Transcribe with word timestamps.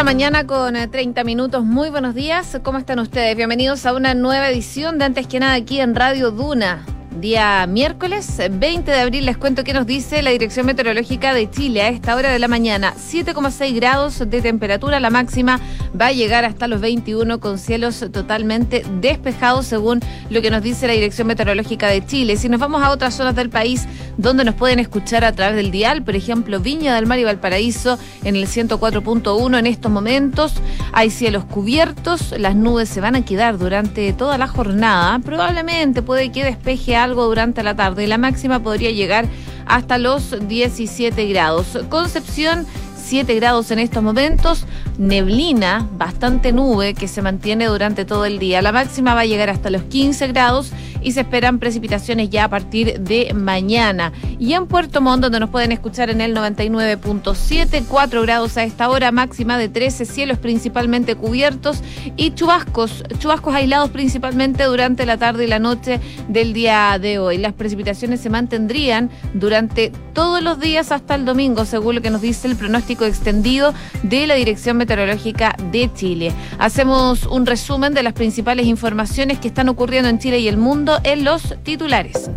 la 0.00 0.04
mañana 0.04 0.46
con 0.46 0.72
30 0.90 1.24
minutos. 1.24 1.62
Muy 1.62 1.90
buenos 1.90 2.14
días. 2.14 2.58
¿Cómo 2.62 2.78
están 2.78 3.00
ustedes? 3.00 3.36
Bienvenidos 3.36 3.84
a 3.84 3.92
una 3.92 4.14
nueva 4.14 4.48
edición 4.48 4.98
de 4.98 5.04
Antes 5.04 5.26
que 5.26 5.40
nada 5.40 5.52
aquí 5.52 5.78
en 5.78 5.94
Radio 5.94 6.30
Duna 6.30 6.86
día 7.16 7.66
miércoles 7.66 8.40
20 8.50 8.90
de 8.90 8.98
abril. 8.98 9.26
Les 9.26 9.36
cuento 9.36 9.64
qué 9.64 9.72
nos 9.72 9.86
dice 9.86 10.22
la 10.22 10.30
Dirección 10.30 10.66
Meteorológica 10.66 11.34
de 11.34 11.50
Chile 11.50 11.82
a 11.82 11.88
esta 11.88 12.14
hora 12.14 12.30
de 12.30 12.38
la 12.38 12.48
mañana. 12.48 12.94
7,6 12.94 13.74
grados 13.74 14.18
de 14.18 14.40
temperatura, 14.40 15.00
la 15.00 15.10
máxima 15.10 15.60
va 15.98 16.06
a 16.06 16.12
llegar 16.12 16.44
hasta 16.44 16.68
los 16.68 16.80
21 16.80 17.40
con 17.40 17.58
cielos 17.58 18.04
totalmente 18.12 18.84
despejados 19.00 19.66
según 19.66 20.00
lo 20.30 20.40
que 20.40 20.50
nos 20.50 20.62
dice 20.62 20.86
la 20.86 20.92
Dirección 20.92 21.26
Meteorológica 21.26 21.88
de 21.88 22.04
Chile. 22.04 22.36
Si 22.36 22.48
nos 22.48 22.60
vamos 22.60 22.82
a 22.82 22.90
otras 22.90 23.14
zonas 23.14 23.34
del 23.34 23.50
país 23.50 23.86
donde 24.16 24.44
nos 24.44 24.54
pueden 24.54 24.78
escuchar 24.78 25.24
a 25.24 25.32
través 25.32 25.56
del 25.56 25.70
dial, 25.70 26.02
por 26.02 26.14
ejemplo 26.14 26.60
Viña 26.60 26.94
del 26.94 27.06
Mar 27.06 27.18
y 27.18 27.24
Valparaíso 27.24 27.98
en 28.24 28.36
el 28.36 28.46
104.1 28.46 29.58
en 29.58 29.66
estos 29.66 29.90
momentos, 29.90 30.54
hay 30.92 31.10
cielos 31.10 31.44
cubiertos, 31.44 32.34
las 32.38 32.54
nubes 32.54 32.88
se 32.88 33.00
van 33.00 33.16
a 33.16 33.24
quedar 33.24 33.58
durante 33.58 34.12
toda 34.12 34.38
la 34.38 34.46
jornada, 34.46 35.18
probablemente 35.18 36.02
puede 36.02 36.30
que 36.30 36.44
despeje 36.44 36.96
algo 37.00 37.26
durante 37.26 37.62
la 37.62 37.74
tarde 37.74 38.04
y 38.04 38.06
la 38.06 38.18
máxima 38.18 38.62
podría 38.62 38.90
llegar 38.90 39.26
hasta 39.66 39.98
los 39.98 40.36
17 40.48 41.26
grados. 41.26 41.78
Concepción 41.88 42.66
7 43.10 43.34
grados 43.34 43.72
en 43.72 43.80
estos 43.80 44.04
momentos, 44.04 44.66
neblina, 44.96 45.88
bastante 45.98 46.52
nube 46.52 46.94
que 46.94 47.08
se 47.08 47.22
mantiene 47.22 47.66
durante 47.66 48.04
todo 48.04 48.24
el 48.24 48.38
día. 48.38 48.62
La 48.62 48.70
máxima 48.70 49.14
va 49.14 49.22
a 49.22 49.26
llegar 49.26 49.50
hasta 49.50 49.68
los 49.68 49.82
15 49.82 50.28
grados 50.28 50.70
y 51.02 51.12
se 51.12 51.20
esperan 51.20 51.58
precipitaciones 51.58 52.30
ya 52.30 52.44
a 52.44 52.48
partir 52.48 53.00
de 53.00 53.32
mañana. 53.34 54.12
Y 54.38 54.54
en 54.54 54.66
Puerto 54.66 55.00
Montt, 55.00 55.22
donde 55.22 55.40
nos 55.40 55.50
pueden 55.50 55.72
escuchar 55.72 56.10
en 56.10 56.20
el 56.20 56.34
99.7, 56.34 57.84
4 57.88 58.22
grados 58.22 58.56
a 58.56 58.64
esta 58.64 58.88
hora, 58.88 59.12
máxima 59.12 59.58
de 59.58 59.68
13, 59.68 60.04
cielos 60.04 60.38
principalmente 60.38 61.14
cubiertos 61.14 61.82
y 62.16 62.32
chubascos, 62.32 63.04
chubascos 63.18 63.54
aislados 63.54 63.90
principalmente 63.90 64.64
durante 64.64 65.06
la 65.06 65.16
tarde 65.16 65.44
y 65.44 65.46
la 65.48 65.58
noche 65.58 66.00
del 66.28 66.52
día 66.52 66.98
de 67.00 67.18
hoy. 67.18 67.38
Las 67.38 67.52
precipitaciones 67.52 68.20
se 68.20 68.30
mantendrían 68.30 69.10
durante 69.34 69.92
todos 70.12 70.42
los 70.42 70.60
días 70.60 70.92
hasta 70.92 71.14
el 71.14 71.24
domingo, 71.24 71.64
según 71.64 71.96
lo 71.96 72.02
que 72.02 72.10
nos 72.10 72.20
dice 72.20 72.48
el 72.48 72.56
pronóstico 72.56 73.04
extendido 73.04 73.74
de 74.02 74.26
la 74.26 74.34
Dirección 74.34 74.76
Meteorológica 74.76 75.56
de 75.70 75.90
Chile. 75.92 76.32
Hacemos 76.58 77.26
un 77.26 77.46
resumen 77.46 77.94
de 77.94 78.02
las 78.02 78.12
principales 78.12 78.66
informaciones 78.66 79.38
que 79.38 79.48
están 79.48 79.68
ocurriendo 79.68 80.08
en 80.08 80.18
Chile 80.18 80.40
y 80.40 80.48
el 80.48 80.56
mundo 80.56 80.89
en 81.04 81.24
los 81.24 81.54
titulares. 81.62 82.30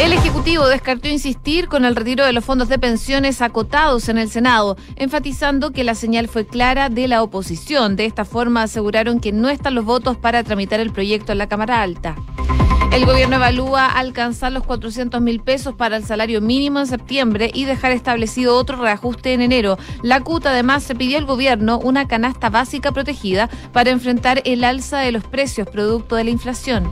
El 0.00 0.12
Ejecutivo 0.12 0.68
descartó 0.68 1.08
insistir 1.08 1.68
con 1.68 1.84
el 1.84 1.96
retiro 1.96 2.24
de 2.24 2.32
los 2.32 2.44
fondos 2.44 2.68
de 2.68 2.78
pensiones 2.78 3.42
acotados 3.42 4.08
en 4.08 4.18
el 4.18 4.30
Senado, 4.30 4.76
enfatizando 4.94 5.72
que 5.72 5.82
la 5.82 5.94
señal 5.94 6.28
fue 6.28 6.46
clara 6.46 6.88
de 6.88 7.08
la 7.08 7.22
oposición. 7.22 7.96
De 7.96 8.04
esta 8.04 8.24
forma 8.24 8.62
aseguraron 8.62 9.18
que 9.18 9.32
no 9.32 9.48
están 9.48 9.74
los 9.74 9.84
votos 9.84 10.16
para 10.16 10.44
tramitar 10.44 10.78
el 10.78 10.92
proyecto 10.92 11.32
en 11.32 11.38
la 11.38 11.48
Cámara 11.48 11.82
Alta. 11.82 12.14
El 12.96 13.04
gobierno 13.04 13.36
evalúa 13.36 13.84
alcanzar 13.92 14.52
los 14.52 14.64
400 14.64 15.20
mil 15.20 15.40
pesos 15.40 15.74
para 15.74 15.98
el 15.98 16.04
salario 16.06 16.40
mínimo 16.40 16.78
en 16.78 16.86
septiembre 16.86 17.50
y 17.52 17.66
dejar 17.66 17.92
establecido 17.92 18.56
otro 18.56 18.80
reajuste 18.80 19.34
en 19.34 19.42
enero. 19.42 19.76
La 20.00 20.22
CUT 20.22 20.46
además 20.46 20.82
se 20.82 20.94
pidió 20.94 21.18
al 21.18 21.26
gobierno 21.26 21.78
una 21.78 22.08
canasta 22.08 22.48
básica 22.48 22.92
protegida 22.92 23.50
para 23.74 23.90
enfrentar 23.90 24.40
el 24.46 24.64
alza 24.64 25.00
de 25.00 25.12
los 25.12 25.24
precios 25.24 25.68
producto 25.68 26.16
de 26.16 26.24
la 26.24 26.30
inflación. 26.30 26.90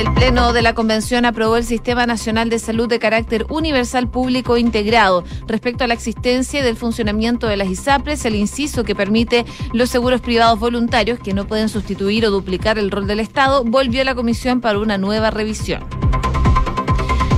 El 0.00 0.14
Pleno 0.14 0.54
de 0.54 0.62
la 0.62 0.74
Convención 0.74 1.26
aprobó 1.26 1.58
el 1.58 1.64
Sistema 1.64 2.06
Nacional 2.06 2.48
de 2.48 2.58
Salud 2.58 2.88
de 2.88 2.98
carácter 2.98 3.44
universal 3.50 4.08
público 4.08 4.56
integrado. 4.56 5.24
Respecto 5.46 5.84
a 5.84 5.88
la 5.88 5.92
existencia 5.92 6.60
y 6.60 6.62
del 6.62 6.78
funcionamiento 6.78 7.46
de 7.46 7.58
las 7.58 7.68
ISAPRES, 7.68 8.24
el 8.24 8.34
inciso 8.34 8.82
que 8.82 8.94
permite 8.94 9.44
los 9.74 9.90
seguros 9.90 10.22
privados 10.22 10.58
voluntarios, 10.58 11.18
que 11.18 11.34
no 11.34 11.46
pueden 11.46 11.68
sustituir 11.68 12.24
o 12.24 12.30
duplicar 12.30 12.78
el 12.78 12.90
rol 12.90 13.06
del 13.06 13.20
Estado, 13.20 13.62
volvió 13.62 14.00
a 14.00 14.06
la 14.06 14.14
Comisión 14.14 14.62
para 14.62 14.78
una 14.78 14.96
nueva 14.96 15.30
revisión. 15.30 15.84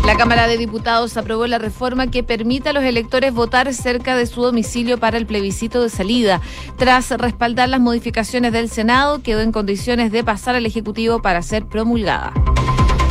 La 0.05 0.17
Cámara 0.17 0.49
de 0.49 0.59
Diputados 0.59 1.17
aprobó 1.17 1.47
la 1.47 1.59
reforma 1.59 2.11
que 2.11 2.25
permite 2.25 2.69
a 2.69 2.73
los 2.73 2.83
electores 2.83 3.33
votar 3.33 3.73
cerca 3.73 4.17
de 4.17 4.27
su 4.27 4.43
domicilio 4.43 4.99
para 4.99 5.17
el 5.17 5.27
plebiscito 5.27 5.81
de 5.81 5.91
salida. 5.91 6.41
Tras 6.77 7.11
respaldar 7.11 7.69
las 7.69 7.81
modificaciones 7.81 8.53
del 8.53 8.69
Senado, 8.69 9.23
quedó 9.23 9.41
en 9.41 9.53
condiciones 9.53 10.11
de 10.11 10.25
pasar 10.25 10.57
al 10.57 10.67
Ejecutivo 10.67 11.23
para 11.23 11.41
ser 11.43 11.67
promulgada. 11.67 12.33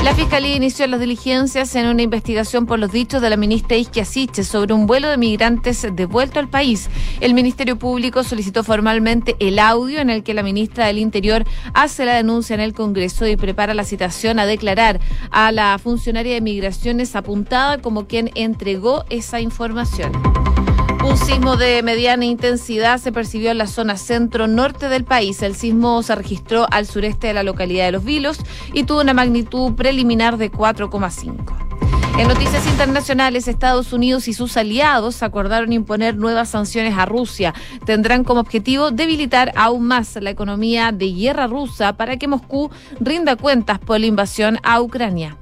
La 0.03 0.15
Fiscalía 0.15 0.55
inició 0.55 0.87
las 0.87 0.99
diligencias 0.99 1.75
en 1.75 1.85
una 1.85 2.01
investigación 2.01 2.65
por 2.65 2.79
los 2.79 2.91
dichos 2.91 3.21
de 3.21 3.29
la 3.29 3.37
ministra 3.37 3.77
Isquiasiche 3.77 4.43
sobre 4.43 4.73
un 4.73 4.87
vuelo 4.87 5.07
de 5.07 5.17
migrantes 5.17 5.85
devuelto 5.93 6.39
al 6.39 6.49
país. 6.49 6.89
El 7.19 7.35
Ministerio 7.35 7.77
Público 7.77 8.23
solicitó 8.23 8.63
formalmente 8.63 9.35
el 9.39 9.59
audio 9.59 9.99
en 9.99 10.09
el 10.09 10.23
que 10.23 10.33
la 10.33 10.41
ministra 10.41 10.87
del 10.87 10.97
Interior 10.97 11.45
hace 11.75 12.05
la 12.05 12.15
denuncia 12.15 12.55
en 12.55 12.61
el 12.61 12.73
Congreso 12.73 13.27
y 13.27 13.35
prepara 13.35 13.75
la 13.75 13.83
citación 13.83 14.39
a 14.39 14.47
declarar 14.47 14.99
a 15.29 15.51
la 15.51 15.77
funcionaria 15.77 16.33
de 16.33 16.41
migraciones 16.41 17.15
apuntada 17.15 17.77
como 17.77 18.07
quien 18.07 18.31
entregó 18.33 19.05
esa 19.11 19.39
información. 19.39 20.11
Un 21.03 21.17
sismo 21.17 21.57
de 21.57 21.81
mediana 21.81 22.25
intensidad 22.25 22.99
se 22.99 23.11
percibió 23.11 23.49
en 23.49 23.57
la 23.57 23.65
zona 23.65 23.97
centro-norte 23.97 24.87
del 24.87 25.03
país. 25.03 25.41
El 25.41 25.55
sismo 25.55 26.03
se 26.03 26.13
registró 26.13 26.67
al 26.69 26.85
sureste 26.85 27.27
de 27.27 27.33
la 27.33 27.41
localidad 27.41 27.85
de 27.85 27.91
Los 27.93 28.03
Vilos 28.03 28.37
y 28.71 28.83
tuvo 28.83 29.01
una 29.01 29.15
magnitud 29.15 29.73
preliminar 29.73 30.37
de 30.37 30.51
4,5. 30.51 31.61
En 32.19 32.27
noticias 32.27 32.67
internacionales, 32.67 33.47
Estados 33.47 33.93
Unidos 33.93 34.27
y 34.27 34.33
sus 34.33 34.57
aliados 34.57 35.23
acordaron 35.23 35.73
imponer 35.73 36.15
nuevas 36.15 36.49
sanciones 36.49 36.95
a 36.95 37.05
Rusia. 37.05 37.55
Tendrán 37.83 38.23
como 38.23 38.41
objetivo 38.41 38.91
debilitar 38.91 39.51
aún 39.55 39.87
más 39.87 40.15
la 40.21 40.29
economía 40.29 40.91
de 40.91 41.11
guerra 41.11 41.47
rusa 41.47 41.93
para 41.97 42.17
que 42.17 42.27
Moscú 42.27 42.69
rinda 42.99 43.35
cuentas 43.37 43.79
por 43.79 43.99
la 43.99 44.05
invasión 44.05 44.59
a 44.61 44.79
Ucrania. 44.81 45.37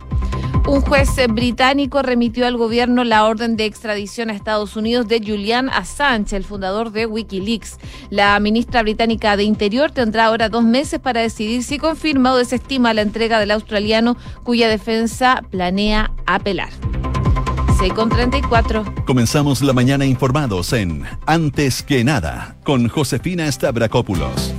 Un 0.70 0.82
juez 0.82 1.10
británico 1.30 2.04
remitió 2.04 2.46
al 2.46 2.56
gobierno 2.56 3.04
la 3.04 3.26
orden 3.26 3.58
de 3.58 3.66
extradición 3.66 4.30
a 4.30 4.34
Estados 4.34 4.76
Unidos 4.76 5.08
de 5.08 5.20
Julian 5.20 5.68
Assange, 5.68 6.36
el 6.36 6.44
fundador 6.44 6.92
de 6.92 7.08
Wikileaks. 7.08 7.80
La 8.12 8.40
ministra 8.40 8.84
británica 8.84 9.36
de 9.36 9.46
Interior 9.46 9.90
tendrá 9.90 10.26
ahora 10.26 10.48
dos 10.48 10.64
meses 10.64 11.00
para 11.00 11.22
decidir 11.22 11.64
si 11.64 11.80
confirma 11.80 12.34
o 12.34 12.38
desestima 12.38 12.94
la 12.94 13.02
entrega 13.02 13.40
del 13.40 13.50
australiano 13.50 14.16
cuya 14.44 14.70
defensa 14.70 15.42
planea 15.50 16.12
apelar. 16.28 16.70
C 17.80 17.90
con 17.90 18.10
34. 18.10 18.94
Comenzamos 19.08 19.64
la 19.64 19.74
mañana 19.74 20.06
informados 20.06 20.72
en 20.74 21.04
Antes 21.26 21.82
que 21.82 22.04
nada 22.04 22.58
con 22.64 22.90
Josefina 22.90 23.52
Stavrakopoulos. 23.52 24.54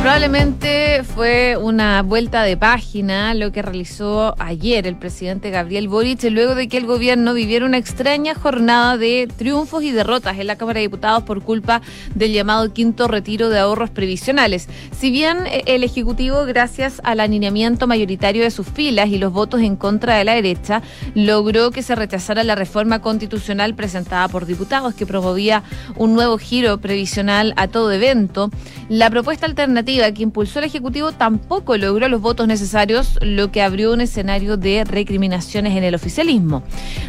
Probablemente 0.00 1.04
fue 1.04 1.58
una 1.60 2.00
vuelta 2.00 2.42
de 2.42 2.56
página 2.56 3.34
lo 3.34 3.52
que 3.52 3.60
realizó 3.60 4.34
ayer 4.38 4.86
el 4.86 4.96
presidente 4.96 5.50
Gabriel 5.50 5.88
Boric 5.88 6.22
luego 6.30 6.54
de 6.54 6.68
que 6.68 6.78
el 6.78 6.86
gobierno 6.86 7.34
viviera 7.34 7.66
una 7.66 7.76
extraña 7.76 8.34
jornada 8.34 8.96
de 8.96 9.28
triunfos 9.36 9.84
y 9.84 9.90
derrotas 9.92 10.38
en 10.38 10.46
la 10.46 10.56
Cámara 10.56 10.78
de 10.78 10.86
Diputados 10.86 11.24
por 11.24 11.42
culpa 11.42 11.82
del 12.14 12.32
llamado 12.32 12.72
quinto 12.72 13.08
retiro 13.08 13.50
de 13.50 13.58
ahorros 13.58 13.90
previsionales. 13.90 14.68
Si 14.98 15.10
bien 15.10 15.46
eh, 15.46 15.64
el 15.66 15.84
Ejecutivo, 15.84 16.46
gracias 16.46 17.02
al 17.04 17.20
alineamiento 17.20 17.86
mayoritario 17.86 18.42
de 18.42 18.50
sus 18.50 18.68
filas 18.68 19.10
y 19.10 19.18
los 19.18 19.34
votos 19.34 19.60
en 19.60 19.76
contra 19.76 20.16
de 20.16 20.24
la 20.24 20.32
derecha, 20.32 20.80
logró 21.14 21.72
que 21.72 21.82
se 21.82 21.94
rechazara 21.94 22.42
la 22.42 22.54
reforma 22.54 23.02
constitucional 23.02 23.74
presentada 23.74 24.28
por 24.28 24.46
diputados 24.46 24.94
que 24.94 25.04
promovía 25.04 25.62
un 25.96 26.14
nuevo 26.14 26.38
giro 26.38 26.78
previsional 26.78 27.52
a 27.58 27.68
todo 27.68 27.92
evento, 27.92 28.50
la 28.88 29.10
propuesta 29.10 29.44
alternativa 29.44 29.89
que 29.90 30.22
impulsó 30.22 30.60
el 30.60 30.66
Ejecutivo 30.66 31.12
tampoco 31.12 31.76
logró 31.76 32.08
los 32.08 32.20
votos 32.20 32.46
necesarios, 32.46 33.18
lo 33.22 33.50
que 33.50 33.60
abrió 33.60 33.92
un 33.92 34.00
escenario 34.00 34.56
de 34.56 34.84
recriminaciones 34.84 35.76
en 35.76 35.82
el 35.82 35.94
oficialismo. 35.94 36.62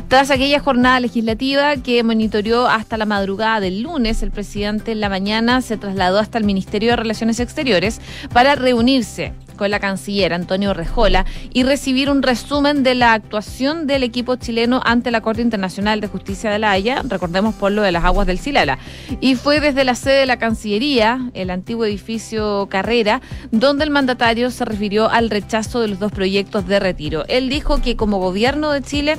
Tras 0.08 0.32
aquella 0.32 0.60
jornada 0.60 1.00
legislativa 1.00 1.78
que 1.78 2.04
monitoreó 2.04 2.68
hasta 2.68 2.98
la 2.98 3.06
madrugada 3.06 3.60
del 3.60 3.84
lunes, 3.84 4.24
el 4.24 4.32
presidente 4.32 4.92
en 4.92 5.00
la 5.00 5.10
mañana 5.10 5.62
se 5.62 5.78
trasladó 5.78 6.18
hasta 6.20 6.40
el 6.40 6.44
Ministerio 6.44 6.92
de 6.92 6.96
Relaciones 6.96 7.40
Exteriores 7.40 8.02
para 8.34 8.56
reunirse 8.56 9.34
con 9.62 9.70
la 9.70 9.80
canciller 9.80 10.34
Antonio 10.34 10.74
Rejola 10.74 11.24
y 11.54 11.62
recibir 11.62 12.10
un 12.10 12.24
resumen 12.24 12.82
de 12.82 12.96
la 12.96 13.14
actuación 13.14 13.86
del 13.86 14.02
equipo 14.02 14.36
chileno 14.36 14.82
ante 14.84 15.12
la 15.12 15.22
Corte 15.22 15.44
Internacional 15.44 16.02
de 16.02 16.08
Justicia 16.08 16.50
de 16.50 16.58
la 16.58 16.72
Haya, 16.72 17.04
recordemos 17.08 17.54
por 17.54 17.72
lo 17.72 17.84
de 17.84 17.92
las 17.92 18.04
aguas 18.04 18.26
del 18.26 18.40
Silala. 18.40 18.80
Y 19.20 19.36
fue 19.36 19.60
desde 19.60 19.84
la 19.84 19.94
sede 19.94 20.22
de 20.22 20.26
la 20.26 20.40
Cancillería, 20.40 21.30
el 21.36 21.52
antiguo 21.52 21.86
edificio 21.86 22.70
Carrera, 22.72 23.22
donde 23.52 23.84
el 23.84 23.92
mandatario 23.92 24.50
se 24.50 24.66
refirió 24.66 25.12
al 25.12 25.30
rechazo 25.30 25.80
de 25.80 25.90
los 25.90 26.00
dos 26.00 26.12
proyectos 26.12 26.66
de 26.66 26.80
retiro. 26.80 27.24
Él 27.28 27.48
dijo 27.48 27.84
que 27.84 27.96
como 27.96 28.18
gobierno 28.18 28.72
de 28.72 28.82
Chile 28.82 29.18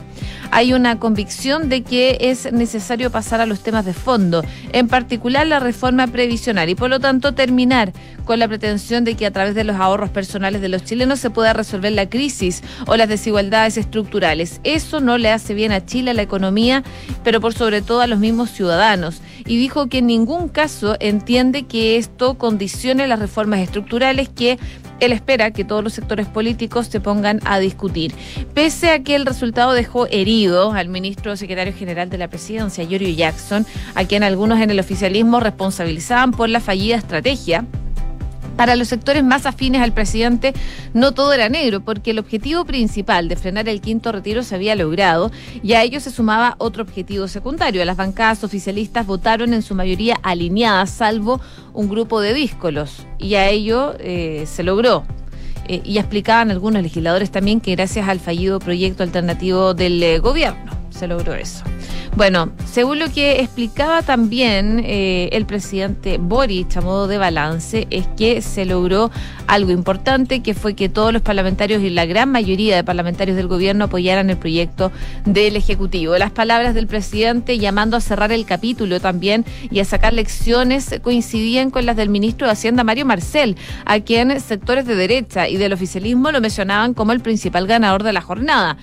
hay 0.50 0.74
una 0.74 0.98
convicción 0.98 1.68
de 1.68 1.82
que 1.82 2.18
es 2.20 2.52
necesario 2.52 3.10
pasar 3.10 3.40
a 3.40 3.46
los 3.46 3.60
temas 3.60 3.84
de 3.84 3.94
fondo, 3.94 4.42
en 4.72 4.88
particular 4.88 5.46
la 5.46 5.60
reforma 5.60 6.08
previsional 6.08 6.68
y 6.68 6.74
por 6.74 6.90
lo 6.90 6.98
tanto 6.98 7.32
terminar 7.32 7.92
con 8.24 8.38
la 8.38 8.48
pretensión 8.48 9.04
de 9.04 9.14
que 9.14 9.26
a 9.26 9.30
través 9.30 9.54
de 9.54 9.64
los 9.64 9.76
ahorros 9.76 10.10
personales 10.10 10.31
personales 10.32 10.62
de 10.62 10.70
los 10.70 10.82
chilenos 10.82 11.20
se 11.20 11.28
pueda 11.28 11.52
resolver 11.52 11.92
la 11.92 12.08
crisis 12.08 12.62
o 12.86 12.96
las 12.96 13.06
desigualdades 13.06 13.76
estructurales. 13.76 14.62
Eso 14.64 15.00
no 15.00 15.18
le 15.18 15.30
hace 15.30 15.52
bien 15.52 15.72
a 15.72 15.84
Chile, 15.84 16.12
a 16.12 16.14
la 16.14 16.22
economía, 16.22 16.82
pero 17.22 17.38
por 17.38 17.52
sobre 17.52 17.82
todo 17.82 18.00
a 18.00 18.06
los 18.06 18.18
mismos 18.18 18.50
ciudadanos. 18.50 19.20
Y 19.44 19.58
dijo 19.58 19.90
que 19.90 19.98
en 19.98 20.06
ningún 20.06 20.48
caso 20.48 20.96
entiende 21.00 21.64
que 21.64 21.98
esto 21.98 22.38
condicione 22.38 23.06
las 23.06 23.18
reformas 23.18 23.60
estructurales 23.60 24.30
que 24.30 24.58
él 25.00 25.12
espera 25.12 25.50
que 25.50 25.64
todos 25.64 25.84
los 25.84 25.92
sectores 25.92 26.28
políticos 26.28 26.86
se 26.86 27.00
pongan 27.00 27.40
a 27.44 27.58
discutir. 27.58 28.14
Pese 28.54 28.90
a 28.90 29.02
que 29.02 29.16
el 29.16 29.26
resultado 29.26 29.72
dejó 29.72 30.06
herido 30.06 30.72
al 30.72 30.88
ministro 30.88 31.36
secretario 31.36 31.74
general 31.74 32.08
de 32.08 32.16
la 32.16 32.28
presidencia, 32.28 32.84
Yorio 32.84 33.10
Jackson, 33.10 33.66
a 33.94 34.04
quien 34.04 34.22
algunos 34.22 34.60
en 34.60 34.70
el 34.70 34.80
oficialismo 34.80 35.40
responsabilizaban 35.40 36.30
por 36.30 36.48
la 36.48 36.60
fallida 36.60 36.96
estrategia, 36.96 37.66
para 38.56 38.76
los 38.76 38.88
sectores 38.88 39.24
más 39.24 39.46
afines 39.46 39.82
al 39.82 39.92
presidente, 39.92 40.52
no 40.94 41.12
todo 41.12 41.32
era 41.32 41.48
negro, 41.48 41.80
porque 41.80 42.12
el 42.12 42.18
objetivo 42.18 42.64
principal 42.64 43.28
de 43.28 43.36
frenar 43.36 43.68
el 43.68 43.80
quinto 43.80 44.12
retiro 44.12 44.42
se 44.42 44.54
había 44.54 44.76
logrado 44.76 45.30
y 45.62 45.72
a 45.72 45.82
ello 45.82 46.00
se 46.00 46.10
sumaba 46.10 46.56
otro 46.58 46.82
objetivo 46.82 47.28
secundario. 47.28 47.84
Las 47.84 47.96
bancadas 47.96 48.44
oficialistas 48.44 49.06
votaron 49.06 49.54
en 49.54 49.62
su 49.62 49.74
mayoría 49.74 50.18
alineadas, 50.22 50.90
salvo 50.90 51.40
un 51.72 51.88
grupo 51.88 52.20
de 52.20 52.34
díscolos, 52.34 53.06
y 53.18 53.34
a 53.34 53.48
ello 53.48 53.94
eh, 53.98 54.44
se 54.46 54.62
logró. 54.62 55.04
Eh, 55.68 55.80
y 55.84 55.98
explicaban 55.98 56.50
algunos 56.50 56.82
legisladores 56.82 57.30
también 57.30 57.60
que 57.60 57.76
gracias 57.76 58.08
al 58.08 58.18
fallido 58.18 58.58
proyecto 58.58 59.04
alternativo 59.04 59.74
del 59.74 60.02
eh, 60.02 60.18
gobierno 60.18 60.72
se 60.90 61.06
logró 61.06 61.34
eso. 61.34 61.64
Bueno, 62.14 62.52
según 62.70 62.98
lo 62.98 63.10
que 63.10 63.40
explicaba 63.40 64.02
también 64.02 64.82
eh, 64.84 65.30
el 65.32 65.46
presidente 65.46 66.18
Boric 66.18 66.76
a 66.76 66.82
modo 66.82 67.08
de 67.08 67.16
balance, 67.16 67.86
es 67.88 68.06
que 68.18 68.42
se 68.42 68.66
logró 68.66 69.10
algo 69.46 69.70
importante, 69.70 70.40
que 70.40 70.52
fue 70.52 70.74
que 70.74 70.90
todos 70.90 71.12
los 71.14 71.22
parlamentarios 71.22 71.82
y 71.82 71.88
la 71.88 72.04
gran 72.04 72.30
mayoría 72.30 72.76
de 72.76 72.84
parlamentarios 72.84 73.36
del 73.36 73.48
gobierno 73.48 73.86
apoyaran 73.86 74.28
el 74.28 74.36
proyecto 74.36 74.92
del 75.24 75.56
Ejecutivo. 75.56 76.16
Las 76.18 76.30
palabras 76.30 76.74
del 76.74 76.86
presidente 76.86 77.58
llamando 77.58 77.96
a 77.96 78.00
cerrar 78.00 78.30
el 78.30 78.44
capítulo 78.44 79.00
también 79.00 79.46
y 79.70 79.80
a 79.80 79.84
sacar 79.86 80.12
lecciones 80.12 81.00
coincidían 81.02 81.70
con 81.70 81.86
las 81.86 81.96
del 81.96 82.10
ministro 82.10 82.46
de 82.46 82.52
Hacienda, 82.52 82.84
Mario 82.84 83.06
Marcel, 83.06 83.56
a 83.86 84.00
quien 84.00 84.38
sectores 84.38 84.86
de 84.86 84.96
derecha 84.96 85.48
y 85.48 85.56
del 85.56 85.72
oficialismo 85.72 86.30
lo 86.30 86.42
mencionaban 86.42 86.92
como 86.92 87.12
el 87.12 87.20
principal 87.20 87.66
ganador 87.66 88.02
de 88.02 88.12
la 88.12 88.20
jornada. 88.20 88.76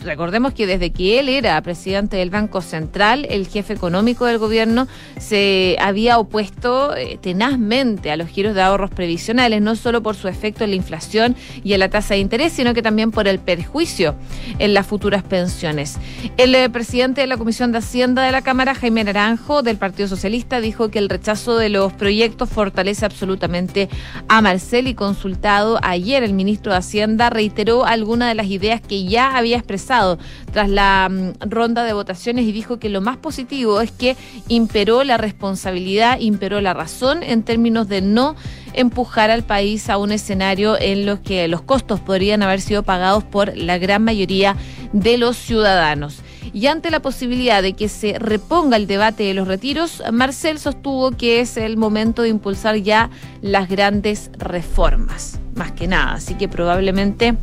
Recordemos 0.00 0.52
que 0.52 0.66
desde 0.66 0.90
que 0.90 1.20
él 1.20 1.28
era 1.28 1.60
presidente 1.62 2.16
del 2.16 2.30
Banco 2.30 2.60
Central, 2.72 3.26
el 3.28 3.46
jefe 3.48 3.74
económico 3.74 4.24
del 4.24 4.38
gobierno, 4.38 4.88
se 5.18 5.76
había 5.78 6.18
opuesto 6.18 6.96
eh, 6.96 7.18
tenazmente 7.20 8.10
a 8.10 8.16
los 8.16 8.28
giros 8.28 8.54
de 8.54 8.62
ahorros 8.62 8.90
previsionales, 8.90 9.60
no 9.60 9.76
solo 9.76 10.02
por 10.02 10.16
su 10.16 10.26
efecto 10.26 10.64
en 10.64 10.70
la 10.70 10.76
inflación 10.76 11.36
y 11.62 11.74
en 11.74 11.80
la 11.80 11.90
tasa 11.90 12.14
de 12.14 12.20
interés, 12.20 12.54
sino 12.54 12.72
que 12.72 12.80
también 12.80 13.10
por 13.10 13.28
el 13.28 13.38
perjuicio 13.38 14.14
en 14.58 14.72
las 14.72 14.86
futuras 14.86 15.22
pensiones. 15.22 15.98
El 16.38 16.54
eh, 16.54 16.70
presidente 16.70 17.20
de 17.20 17.26
la 17.26 17.36
Comisión 17.36 17.72
de 17.72 17.78
Hacienda 17.78 18.22
de 18.22 18.32
la 18.32 18.40
Cámara, 18.40 18.74
Jaime 18.74 19.04
Naranjo, 19.04 19.62
del 19.62 19.76
Partido 19.76 20.08
Socialista, 20.08 20.62
dijo 20.62 20.88
que 20.90 20.98
el 20.98 21.10
rechazo 21.10 21.58
de 21.58 21.68
los 21.68 21.92
proyectos 21.92 22.48
fortalece 22.48 23.04
absolutamente 23.04 23.90
a 24.28 24.40
Marcel 24.40 24.88
y 24.88 24.94
consultado 24.94 25.78
ayer 25.82 26.22
el 26.22 26.32
ministro 26.32 26.72
de 26.72 26.78
Hacienda 26.78 27.28
reiteró 27.28 27.84
algunas 27.84 28.28
de 28.28 28.34
las 28.34 28.46
ideas 28.46 28.80
que 28.80 29.04
ya 29.04 29.36
había 29.36 29.58
expresado 29.58 30.18
tras 30.52 30.70
la 30.70 31.08
mm, 31.10 31.50
ronda 31.50 31.84
de 31.84 31.92
votaciones 31.92 32.44
y 32.44 32.52
dijo 32.52 32.61
que 32.78 32.88
lo 32.88 33.00
más 33.00 33.16
positivo 33.16 33.80
es 33.80 33.90
que 33.90 34.16
imperó 34.48 35.04
la 35.04 35.16
responsabilidad, 35.16 36.18
imperó 36.20 36.60
la 36.60 36.74
razón 36.74 37.22
en 37.22 37.42
términos 37.42 37.88
de 37.88 38.02
no 38.02 38.36
empujar 38.74 39.30
al 39.30 39.42
país 39.42 39.88
a 39.90 39.98
un 39.98 40.12
escenario 40.12 40.78
en 40.80 41.06
los 41.06 41.20
que 41.20 41.46
los 41.48 41.62
costos 41.62 42.00
podrían 42.00 42.42
haber 42.42 42.60
sido 42.60 42.82
pagados 42.82 43.24
por 43.24 43.56
la 43.56 43.78
gran 43.78 44.02
mayoría 44.02 44.56
de 44.92 45.18
los 45.18 45.36
ciudadanos. 45.36 46.20
Y 46.54 46.66
ante 46.66 46.90
la 46.90 47.00
posibilidad 47.00 47.62
de 47.62 47.72
que 47.72 47.88
se 47.88 48.18
reponga 48.18 48.76
el 48.76 48.86
debate 48.86 49.22
de 49.22 49.34
los 49.34 49.48
retiros, 49.48 50.02
Marcel 50.12 50.58
sostuvo 50.58 51.12
que 51.12 51.40
es 51.40 51.56
el 51.56 51.76
momento 51.76 52.22
de 52.22 52.28
impulsar 52.28 52.76
ya 52.76 53.10
las 53.40 53.68
grandes 53.68 54.30
reformas, 54.36 55.38
más 55.54 55.72
que 55.72 55.86
nada. 55.86 56.14
Así 56.14 56.34
que 56.34 56.48
probablemente 56.48 57.36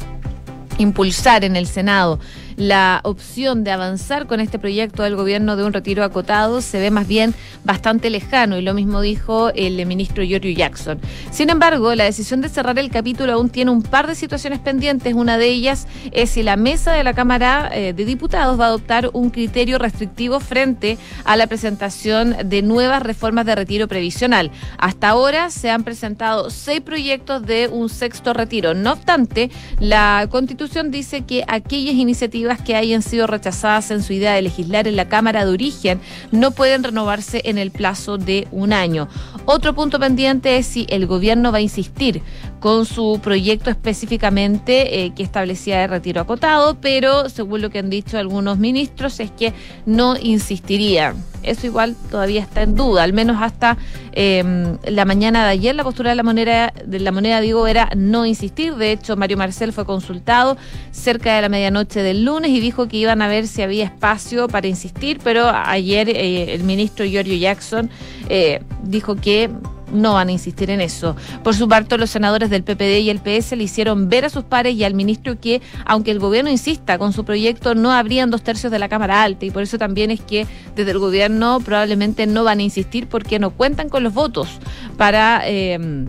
impulsar 0.77 1.43
en 1.43 1.55
el 1.55 1.67
Senado 1.67 2.19
la 2.59 2.99
opción 3.03 3.63
de 3.63 3.71
avanzar 3.71 4.27
con 4.27 4.41
este 4.41 4.59
proyecto 4.59 5.03
del 5.03 5.15
gobierno 5.15 5.55
de 5.55 5.63
un 5.63 5.71
retiro 5.71 6.03
acotado 6.03 6.59
se 6.61 6.77
ve 6.77 6.91
más 6.91 7.07
bien 7.07 7.33
bastante 7.63 8.09
lejano 8.09 8.57
y 8.57 8.61
lo 8.61 8.73
mismo 8.73 8.99
dijo 8.99 9.49
el 9.55 9.83
ministro 9.85 10.23
Giorgio 10.25 10.51
Jackson. 10.51 10.99
Sin 11.31 11.49
embargo, 11.49 11.95
la 11.95 12.03
decisión 12.03 12.41
de 12.41 12.49
cerrar 12.49 12.77
el 12.77 12.91
capítulo 12.91 13.31
aún 13.31 13.49
tiene 13.49 13.71
un 13.71 13.81
par 13.81 14.07
de 14.07 14.15
situaciones 14.15 14.59
pendientes. 14.59 15.13
Una 15.13 15.37
de 15.37 15.47
ellas 15.47 15.87
es 16.11 16.31
si 16.31 16.43
la 16.43 16.57
mesa 16.57 16.91
de 16.91 17.05
la 17.05 17.13
Cámara 17.13 17.69
eh, 17.73 17.93
de 17.93 18.05
Diputados 18.05 18.59
va 18.59 18.65
a 18.65 18.67
adoptar 18.67 19.09
un 19.13 19.29
criterio 19.29 19.77
restrictivo 19.77 20.41
frente 20.41 20.97
a 21.23 21.37
la 21.37 21.47
presentación 21.47 22.35
de 22.43 22.61
nuevas 22.61 23.01
reformas 23.01 23.45
de 23.45 23.55
retiro 23.55 23.87
previsional. 23.87 24.51
Hasta 24.77 25.07
ahora 25.07 25.49
se 25.49 25.69
han 25.69 25.85
presentado 25.85 26.49
seis 26.49 26.81
proyectos 26.81 27.45
de 27.45 27.69
un 27.71 27.87
sexto 27.87 28.33
retiro. 28.33 28.73
No 28.73 28.91
obstante, 28.91 29.49
la 29.79 30.27
Constitución 30.29 30.91
dice 30.91 31.21
que 31.21 31.45
aquellas 31.47 31.95
iniciativas 31.95 32.48
que 32.57 32.75
hayan 32.75 33.01
sido 33.01 33.27
rechazadas 33.27 33.91
en 33.91 34.01
su 34.01 34.13
idea 34.13 34.33
de 34.33 34.41
legislar 34.41 34.87
en 34.87 34.95
la 34.95 35.07
Cámara 35.07 35.45
de 35.45 35.51
origen 35.51 36.01
no 36.31 36.51
pueden 36.51 36.83
renovarse 36.83 37.41
en 37.45 37.57
el 37.57 37.71
plazo 37.71 38.17
de 38.17 38.47
un 38.51 38.73
año. 38.73 39.07
Otro 39.45 39.75
punto 39.75 39.99
pendiente 39.99 40.57
es 40.57 40.65
si 40.65 40.87
el 40.89 41.05
gobierno 41.05 41.51
va 41.51 41.59
a 41.59 41.61
insistir 41.61 42.21
con 42.59 42.85
su 42.85 43.19
proyecto 43.23 43.69
específicamente 43.69 45.03
eh, 45.03 45.13
que 45.15 45.23
establecía 45.23 45.83
el 45.83 45.89
retiro 45.89 46.21
acotado, 46.21 46.77
pero 46.81 47.29
según 47.29 47.61
lo 47.61 47.69
que 47.69 47.79
han 47.79 47.89
dicho 47.89 48.17
algunos 48.17 48.57
ministros 48.57 49.19
es 49.19 49.31
que 49.31 49.53
no 49.85 50.17
insistiría. 50.17 51.15
Eso 51.49 51.65
igual 51.67 51.95
todavía 52.11 52.41
está 52.41 52.61
en 52.61 52.75
duda, 52.75 53.03
al 53.03 53.13
menos 53.13 53.37
hasta 53.41 53.77
em, 54.11 54.77
la 54.85 55.05
mañana 55.05 55.45
de 55.45 55.51
ayer 55.51 55.75
la 55.75 55.83
postura 55.83 56.11
de 56.11 56.15
la 56.15 56.23
moneda, 56.23 56.73
de 56.85 56.99
la 56.99 57.11
moneda 57.11 57.41
digo, 57.41 57.67
era 57.67 57.89
no 57.95 58.25
insistir. 58.25 58.75
De 58.75 58.91
hecho, 58.91 59.15
Mario 59.15 59.37
Marcel 59.37 59.73
fue 59.73 59.85
consultado 59.85 60.57
cerca 60.91 61.35
de 61.35 61.41
la 61.41 61.49
medianoche 61.49 62.01
del 62.01 62.23
lunes 62.23 62.51
y 62.51 62.59
dijo 62.59 62.87
que 62.87 62.97
iban 62.97 63.21
a 63.21 63.27
ver 63.27 63.47
si 63.47 63.61
había 63.61 63.85
espacio 63.85 64.47
para 64.47 64.67
insistir, 64.67 65.19
pero 65.23 65.49
ayer 65.49 66.09
eh, 66.09 66.53
el 66.53 66.63
ministro 66.63 67.05
Giorgio 67.05 67.35
Jackson 67.35 67.89
eh, 68.29 68.61
dijo 68.83 69.15
que 69.15 69.49
no 69.91 70.13
van 70.13 70.29
a 70.29 70.31
insistir 70.31 70.69
en 70.69 70.81
eso. 70.81 71.15
Por 71.43 71.55
su 71.55 71.67
parte, 71.67 71.97
los 71.97 72.09
senadores 72.09 72.49
del 72.49 72.63
PPD 72.63 72.99
y 72.99 73.09
el 73.09 73.19
PS 73.19 73.55
le 73.55 73.63
hicieron 73.63 74.09
ver 74.09 74.25
a 74.25 74.29
sus 74.29 74.43
pares 74.43 74.75
y 74.75 74.83
al 74.83 74.93
ministro 74.93 75.39
que, 75.39 75.61
aunque 75.85 76.11
el 76.11 76.19
gobierno 76.19 76.49
insista 76.49 76.97
con 76.97 77.13
su 77.13 77.25
proyecto, 77.25 77.75
no 77.75 77.91
habrían 77.91 78.29
dos 78.29 78.41
tercios 78.41 78.71
de 78.71 78.79
la 78.79 78.89
Cámara 78.89 79.23
Alta 79.23 79.45
y 79.45 79.51
por 79.51 79.63
eso 79.63 79.77
también 79.77 80.11
es 80.11 80.21
que 80.21 80.47
desde 80.75 80.91
el 80.91 80.99
gobierno 80.99 81.59
probablemente 81.59 82.27
no 82.27 82.43
van 82.43 82.59
a 82.59 82.63
insistir 82.63 83.07
porque 83.07 83.39
no 83.39 83.51
cuentan 83.51 83.89
con 83.89 84.03
los 84.03 84.13
votos 84.13 84.59
para... 84.97 85.41
Eh, 85.45 86.07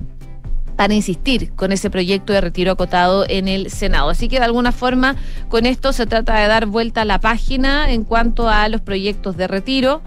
para 0.80 0.94
insistir 0.94 1.52
con 1.56 1.72
ese 1.72 1.90
proyecto 1.90 2.32
de 2.32 2.40
retiro 2.40 2.72
acotado 2.72 3.26
en 3.28 3.48
el 3.48 3.70
Senado. 3.70 4.08
Así 4.08 4.28
que 4.28 4.38
de 4.38 4.46
alguna 4.46 4.72
forma 4.72 5.14
con 5.50 5.66
esto 5.66 5.92
se 5.92 6.06
trata 6.06 6.40
de 6.40 6.48
dar 6.48 6.64
vuelta 6.64 7.02
a 7.02 7.04
la 7.04 7.20
página 7.20 7.92
en 7.92 8.02
cuanto 8.02 8.48
a 8.48 8.66
los 8.70 8.80
proyectos 8.80 9.36
de 9.36 9.46
retiro 9.46 10.00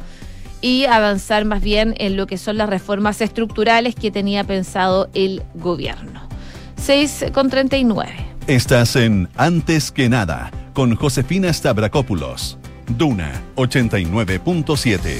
y 0.63 0.85
avanzar 0.85 1.43
más 1.43 1.61
bien 1.61 1.93
en 1.97 2.15
lo 2.15 2.25
que 2.25 2.37
son 2.37 2.57
las 2.57 2.69
reformas 2.69 3.19
estructurales 3.19 3.95
que 3.95 4.11
tenía 4.11 4.45
pensado 4.45 5.09
el 5.13 5.43
gobierno. 5.55 6.21
6 6.77 7.25
con 7.33 7.49
39. 7.49 8.09
Estás 8.47 8.95
en 8.95 9.27
Antes 9.35 9.91
que 9.91 10.07
nada 10.07 10.51
con 10.71 10.95
Josefina 10.95 11.51
Stavrakopoulos. 11.51 12.57
Duna 12.97 13.31
89.7. 13.55 15.17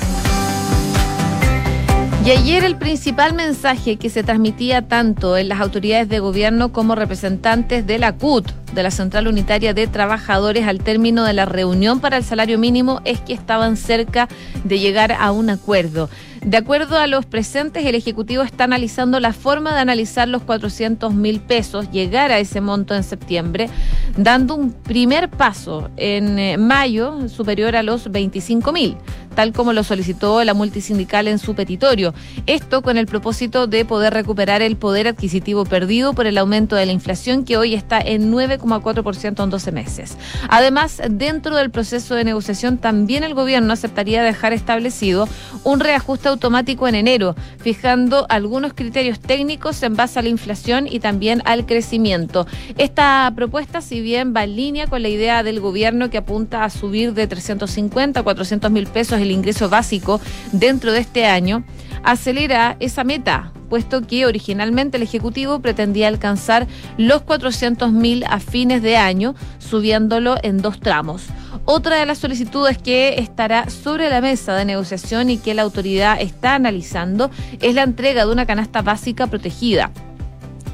Y 2.26 2.32
ayer 2.32 2.64
el 2.64 2.78
principal 2.78 3.34
mensaje 3.34 3.98
que 3.98 4.10
se 4.10 4.24
transmitía 4.24 4.88
tanto 4.88 5.36
en 5.36 5.50
las 5.50 5.60
autoridades 5.60 6.08
de 6.08 6.20
gobierno 6.20 6.72
como 6.72 6.96
representantes 6.96 7.86
de 7.86 8.00
la 8.00 8.14
CUT, 8.14 8.50
de 8.74 8.84
la 8.84 8.92
Central 8.92 9.28
Unitaria 9.28 9.74
de 9.74 9.88
Trabajadores, 9.88 10.68
al 10.68 10.80
término 10.80 11.24
de 11.24 11.34
la 11.34 11.46
reunión 11.46 12.00
para 12.00 12.18
el 12.18 12.24
salario 12.24 12.58
mínimo 12.58 13.02
es 13.06 13.20
que 13.20 13.34
estaban 13.34 13.78
cerca 13.78 14.28
de 14.64 14.80
llegar 14.80 15.12
a 15.12 15.32
un 15.32 15.50
acuerdo. 15.50 16.10
De 16.46 16.58
acuerdo 16.58 16.98
a 16.98 17.08
los 17.08 17.26
presentes, 17.26 17.86
el 17.86 17.96
Ejecutivo 17.96 18.44
está 18.44 18.66
analizando 18.66 19.22
la 19.22 19.32
forma 19.32 19.74
de 19.74 19.80
analizar 19.80 20.28
los 20.28 20.42
400 20.42 21.14
mil 21.14 21.40
pesos, 21.40 21.90
llegar 21.90 22.34
a 22.34 22.40
ese 22.40 22.60
monto 22.60 22.94
en 22.94 23.04
septiembre, 23.04 23.70
dando 24.18 24.56
un 24.56 24.74
primer 24.74 25.30
paso 25.30 25.90
en 25.96 26.38
eh, 26.38 26.58
mayo 26.58 27.30
superior 27.30 27.78
a 27.78 27.84
los 27.84 28.12
25 28.12 28.74
mil, 28.74 28.98
tal 29.36 29.54
como 29.54 29.72
lo 29.72 29.84
solicitó 29.84 30.44
la 30.44 30.54
multisindical 30.54 31.30
en 31.30 31.40
su 31.40 31.56
petitorio. 31.56 32.14
Esto 32.46 32.82
con 32.82 32.98
el 32.98 33.06
propósito 33.06 33.66
de 33.66 33.86
poder 33.86 34.14
recuperar 34.14 34.62
el 34.62 34.76
poder 34.76 35.08
adquisitivo 35.08 35.64
perdido 35.64 36.14
por 36.14 36.28
el 36.28 36.38
aumento 36.38 36.76
de 36.76 36.86
la 36.86 36.92
inflación 36.92 37.46
que 37.46 37.56
hoy 37.56 37.74
está 37.74 38.02
en 38.02 38.32
9 38.32 38.58
3,4% 38.64 39.44
en 39.44 39.50
12 39.50 39.72
meses. 39.72 40.18
Además, 40.50 41.02
dentro 41.10 41.56
del 41.56 41.72
proceso 41.72 42.16
de 42.16 42.24
negociación, 42.24 42.78
también 42.78 43.24
el 43.24 43.34
gobierno 43.34 43.74
aceptaría 43.74 44.24
dejar 44.24 44.54
establecido 44.54 45.28
un 45.64 45.80
reajuste 45.80 46.30
automático 46.30 46.88
en 46.88 46.96
enero, 46.96 47.36
fijando 47.60 48.26
algunos 48.30 48.74
criterios 48.74 49.20
técnicos 49.20 49.82
en 49.84 49.96
base 49.96 50.20
a 50.20 50.22
la 50.22 50.30
inflación 50.30 50.88
y 50.90 51.00
también 51.00 51.42
al 51.46 51.66
crecimiento. 51.66 52.48
Esta 52.78 53.32
propuesta, 53.36 53.82
si 53.82 54.02
bien 54.02 54.34
va 54.36 54.44
en 54.44 54.56
línea 54.56 54.88
con 54.88 55.02
la 55.02 55.10
idea 55.10 55.44
del 55.44 55.60
gobierno 55.60 56.10
que 56.10 56.18
apunta 56.18 56.64
a 56.64 56.70
subir 56.70 57.14
de 57.14 57.28
350 57.28 58.20
a 58.20 58.24
400 58.24 58.72
mil 58.72 58.88
pesos 58.88 59.20
el 59.20 59.32
ingreso 59.32 59.70
básico 59.70 60.20
dentro 60.52 60.92
de 60.92 61.00
este 61.00 61.26
año, 61.26 61.64
acelera 62.04 62.78
esa 62.80 63.04
meta, 63.04 63.52
puesto 63.70 64.02
que 64.02 64.26
originalmente 64.26 64.98
el 64.98 65.04
Ejecutivo 65.04 65.60
pretendía 65.60 66.08
alcanzar 66.08 66.68
los 66.98 67.22
400 67.24 67.92
mil 67.92 68.24
a 68.26 68.40
fines 68.40 68.82
de 68.82 68.98
año, 68.98 69.36
subiéndolo 69.60 70.36
en 70.44 70.62
dos 70.62 70.80
tramos. 70.80 71.24
Otra 71.66 71.98
de 71.98 72.06
las 72.06 72.18
solicitudes 72.18 72.78
que 72.78 73.20
estará 73.20 73.70
sobre 73.70 74.10
la 74.10 74.22
mesa 74.22 74.56
de 74.56 74.66
negociación 74.66 75.30
y 75.30 75.38
que 75.38 75.54
la 75.54 75.62
autoridad 75.62 76.20
está 76.20 76.56
analizando 76.56 77.32
es 77.62 77.76
la 77.76 77.84
entrega 77.84 78.26
de 78.26 78.32
una 78.32 78.46
canasta 78.46 78.82
básica 78.82 79.28
protegida 79.28 79.92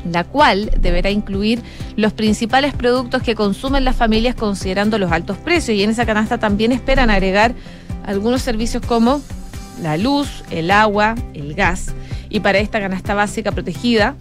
la 0.10 0.24
cual 0.24 0.72
deberá 0.80 1.10
incluir 1.10 1.62
los 1.96 2.14
principales 2.14 2.74
productos 2.74 3.22
que 3.22 3.36
consumen 3.36 3.84
las 3.84 3.96
familias 3.96 4.36
considerando 4.36 4.98
los 4.98 5.12
altos 5.12 5.38
precios 5.38 5.78
y 5.78 5.84
en 5.84 5.90
esa 5.90 6.06
canasta 6.06 6.38
también 6.38 6.72
esperan 6.72 7.10
agregar 7.10 7.54
algunos 8.06 8.42
servicios 8.42 8.84
como 8.86 9.22
la 9.82 9.98
luz, 9.98 10.44
el 10.52 10.72
agua, 10.72 11.16
el 11.34 11.56
gas. 11.56 11.94
Y 12.30 12.42
para 12.42 12.60
esta 12.60 12.80
canasta 12.80 13.14
básica 13.14 13.52
protegida, 13.52 14.16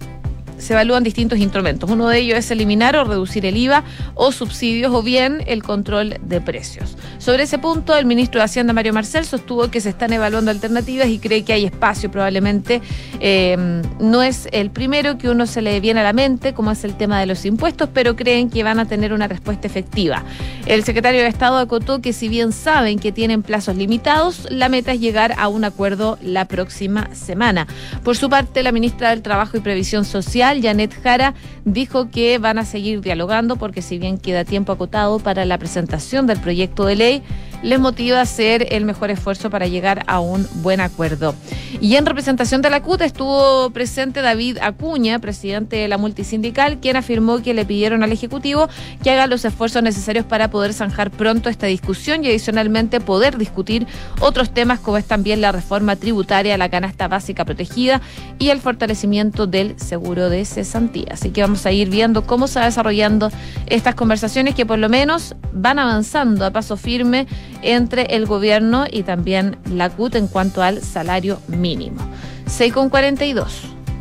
se 0.58 0.72
evalúan 0.72 1.04
distintos 1.04 1.38
instrumentos. 1.38 1.90
Uno 1.90 2.08
de 2.08 2.18
ellos 2.18 2.38
es 2.38 2.50
eliminar 2.50 2.96
o 2.96 3.04
reducir 3.04 3.46
el 3.46 3.56
IVA 3.56 3.84
o 4.14 4.32
subsidios 4.32 4.92
o 4.94 5.02
bien 5.02 5.42
el 5.46 5.62
control 5.62 6.16
de 6.22 6.40
precios. 6.40 6.96
Sobre 7.18 7.44
ese 7.44 7.58
punto, 7.58 7.96
el 7.96 8.06
ministro 8.06 8.40
de 8.40 8.44
Hacienda, 8.44 8.72
Mario 8.72 8.92
Marcel, 8.92 9.24
sostuvo 9.24 9.70
que 9.70 9.80
se 9.80 9.90
están 9.90 10.12
evaluando 10.12 10.50
alternativas 10.50 11.08
y 11.08 11.18
cree 11.18 11.44
que 11.44 11.52
hay 11.52 11.64
espacio 11.64 12.10
probablemente. 12.10 12.80
Eh, 13.20 13.82
no 14.00 14.22
es 14.22 14.48
el 14.52 14.70
primero 14.70 15.18
que 15.18 15.28
uno 15.28 15.46
se 15.46 15.62
le 15.62 15.80
viene 15.80 16.00
a 16.00 16.04
la 16.04 16.12
mente, 16.12 16.54
como 16.54 16.70
es 16.70 16.84
el 16.84 16.96
tema 16.96 17.20
de 17.20 17.26
los 17.26 17.44
impuestos, 17.44 17.88
pero 17.92 18.16
creen 18.16 18.50
que 18.50 18.62
van 18.62 18.78
a 18.78 18.86
tener 18.86 19.12
una 19.12 19.28
respuesta 19.28 19.66
efectiva. 19.66 20.24
El 20.66 20.84
secretario 20.84 21.22
de 21.22 21.28
Estado 21.28 21.58
acotó 21.58 22.00
que 22.00 22.12
si 22.12 22.28
bien 22.28 22.52
saben 22.52 22.98
que 22.98 23.12
tienen 23.12 23.42
plazos 23.42 23.76
limitados, 23.76 24.46
la 24.50 24.68
meta 24.68 24.92
es 24.92 25.00
llegar 25.00 25.34
a 25.38 25.48
un 25.48 25.64
acuerdo 25.64 26.18
la 26.22 26.46
próxima 26.46 27.14
semana. 27.14 27.66
Por 28.04 28.16
su 28.16 28.28
parte, 28.28 28.62
la 28.62 28.72
ministra 28.72 29.10
del 29.10 29.22
Trabajo 29.22 29.56
y 29.56 29.60
Previsión 29.60 30.04
Social, 30.04 30.47
Janet 30.56 30.94
Jara, 31.02 31.34
dijo 31.64 32.10
que 32.10 32.38
van 32.38 32.58
a 32.58 32.64
seguir 32.64 33.00
dialogando 33.00 33.56
porque 33.56 33.82
si 33.82 33.98
bien 33.98 34.18
queda 34.18 34.44
tiempo 34.44 34.72
acotado 34.72 35.18
para 35.18 35.44
la 35.44 35.58
presentación 35.58 36.26
del 36.26 36.40
proyecto 36.40 36.86
de 36.86 36.96
ley, 36.96 37.22
les 37.62 37.78
motiva 37.78 38.18
a 38.18 38.22
hacer 38.22 38.68
el 38.70 38.84
mejor 38.84 39.10
esfuerzo 39.10 39.50
para 39.50 39.66
llegar 39.66 40.04
a 40.06 40.20
un 40.20 40.46
buen 40.62 40.80
acuerdo. 40.80 41.34
Y 41.80 41.96
en 41.96 42.06
representación 42.06 42.62
de 42.62 42.70
la 42.70 42.82
CUT 42.82 43.02
estuvo 43.02 43.70
presente 43.70 44.22
David 44.22 44.58
Acuña, 44.60 45.18
presidente 45.18 45.76
de 45.76 45.88
la 45.88 45.98
multisindical, 45.98 46.78
quien 46.80 46.96
afirmó 46.96 47.42
que 47.42 47.54
le 47.54 47.64
pidieron 47.64 48.02
al 48.02 48.12
Ejecutivo 48.12 48.68
que 49.02 49.10
haga 49.10 49.26
los 49.26 49.44
esfuerzos 49.44 49.82
necesarios 49.82 50.24
para 50.24 50.50
poder 50.50 50.72
zanjar 50.72 51.10
pronto 51.10 51.48
esta 51.48 51.66
discusión 51.66 52.24
y 52.24 52.28
adicionalmente 52.28 53.00
poder 53.00 53.38
discutir 53.38 53.86
otros 54.20 54.52
temas 54.52 54.80
como 54.80 54.96
es 54.96 55.04
también 55.04 55.40
la 55.40 55.52
reforma 55.52 55.96
tributaria, 55.96 56.56
la 56.58 56.68
canasta 56.68 57.08
básica 57.08 57.44
protegida 57.44 58.00
y 58.38 58.50
el 58.50 58.60
fortalecimiento 58.60 59.46
del 59.46 59.78
seguro 59.78 60.30
de 60.30 60.44
cesantía. 60.44 61.12
Así 61.12 61.30
que 61.30 61.42
vamos 61.42 61.64
a 61.66 61.72
ir 61.72 61.90
viendo 61.90 62.26
cómo 62.26 62.46
se 62.46 62.58
va 62.58 62.66
desarrollando 62.66 63.30
estas 63.66 63.94
conversaciones 63.94 64.54
que 64.54 64.66
por 64.66 64.78
lo 64.78 64.88
menos 64.88 65.36
van 65.52 65.78
avanzando 65.78 66.44
a 66.44 66.50
paso 66.50 66.76
firme 66.76 67.26
entre 67.62 68.16
el 68.16 68.26
gobierno 68.26 68.86
y 68.90 69.02
también 69.02 69.56
la 69.70 69.90
CUT 69.90 70.14
en 70.14 70.28
cuanto 70.28 70.62
al 70.62 70.82
salario 70.82 71.40
mínimo. 71.48 72.00
6,42. 72.46 73.46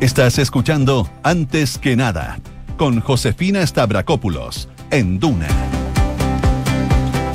Estás 0.00 0.38
escuchando 0.38 1.08
Antes 1.22 1.78
que 1.78 1.96
nada 1.96 2.38
con 2.76 3.00
Josefina 3.00 3.66
Stavrakopoulos 3.66 4.68
en 4.90 5.18
Duna. 5.18 5.48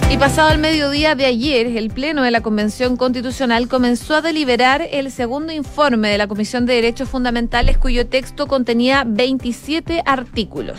Y 0.09 0.17
pasado 0.17 0.51
el 0.51 0.59
mediodía 0.59 1.15
de 1.15 1.25
ayer, 1.25 1.65
el 1.75 1.89
Pleno 1.89 2.21
de 2.21 2.29
la 2.29 2.41
Convención 2.41 2.97
Constitucional 2.97 3.67
comenzó 3.67 4.15
a 4.15 4.21
deliberar 4.21 4.87
el 4.91 5.11
segundo 5.11 5.51
informe 5.51 6.09
de 6.09 6.19
la 6.19 6.27
Comisión 6.27 6.67
de 6.67 6.75
Derechos 6.75 7.09
Fundamentales 7.09 7.79
cuyo 7.79 8.05
texto 8.05 8.47
contenía 8.47 9.03
27 9.07 10.03
artículos. 10.05 10.77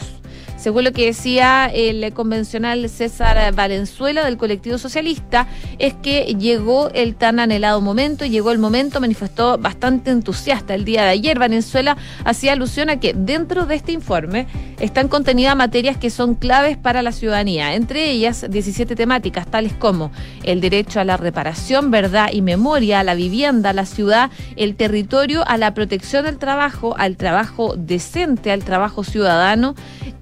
Según 0.65 0.85
lo 0.85 0.93
que 0.93 1.05
decía 1.05 1.67
el 1.67 2.11
convencional 2.15 2.89
César 2.89 3.53
Valenzuela 3.55 4.25
del 4.25 4.39
colectivo 4.39 4.79
socialista, 4.79 5.47
es 5.79 5.93
que 5.93 6.37
llegó 6.39 6.89
el 6.95 7.17
tan 7.17 7.39
anhelado 7.39 7.83
momento, 7.83 8.25
llegó 8.25 8.51
el 8.51 8.59
momento, 8.59 8.99
manifestó 8.99 9.59
bastante 9.59 10.11
entusiasta 10.11 10.75
el 10.75 10.87
día 10.87 11.03
de 11.03 11.11
ayer. 11.11 11.39
Valenzuela 11.39 11.99
hacía 12.25 12.55
alusión 12.55 12.89
a 12.89 12.99
que 12.99 13.13
dentro 13.13 13.67
de 13.67 13.75
este 13.75 13.93
informe 13.93 14.47
están 14.81 15.09
contenidas 15.09 15.55
materias 15.55 15.99
que 15.99 16.09
son 16.09 16.35
claves 16.35 16.79
para 16.79 17.03
la 17.03 17.13
ciudadanía, 17.13 17.75
entre 17.75 18.11
ellas 18.11 18.47
17 18.49 18.97
temáticas 18.97 19.47
tales 19.47 19.75
como 19.75 20.13
el 20.45 20.63
derecho 20.63 20.99
a 20.99 21.05
la 21.05 21.19
reparación, 21.19 21.91
verdad 21.91 22.31
y 22.33 22.41
memoria, 22.41 23.01
a 23.01 23.05
la 23.05 23.15
vivienda, 23.15 23.69
a 23.69 23.75
la 23.75 23.85
ciudad, 23.85 24.31
el 24.57 24.77
territorio, 24.77 25.47
a 25.47 25.59
la 25.59 25.75
protección 25.75 26.25
del 26.25 26.39
trabajo, 26.39 26.95
al 26.97 27.19
trabajo 27.19 27.75
decente, 27.77 28.51
al 28.51 28.65
trabajo 28.65 29.05
ciudadano, 29.05 29.75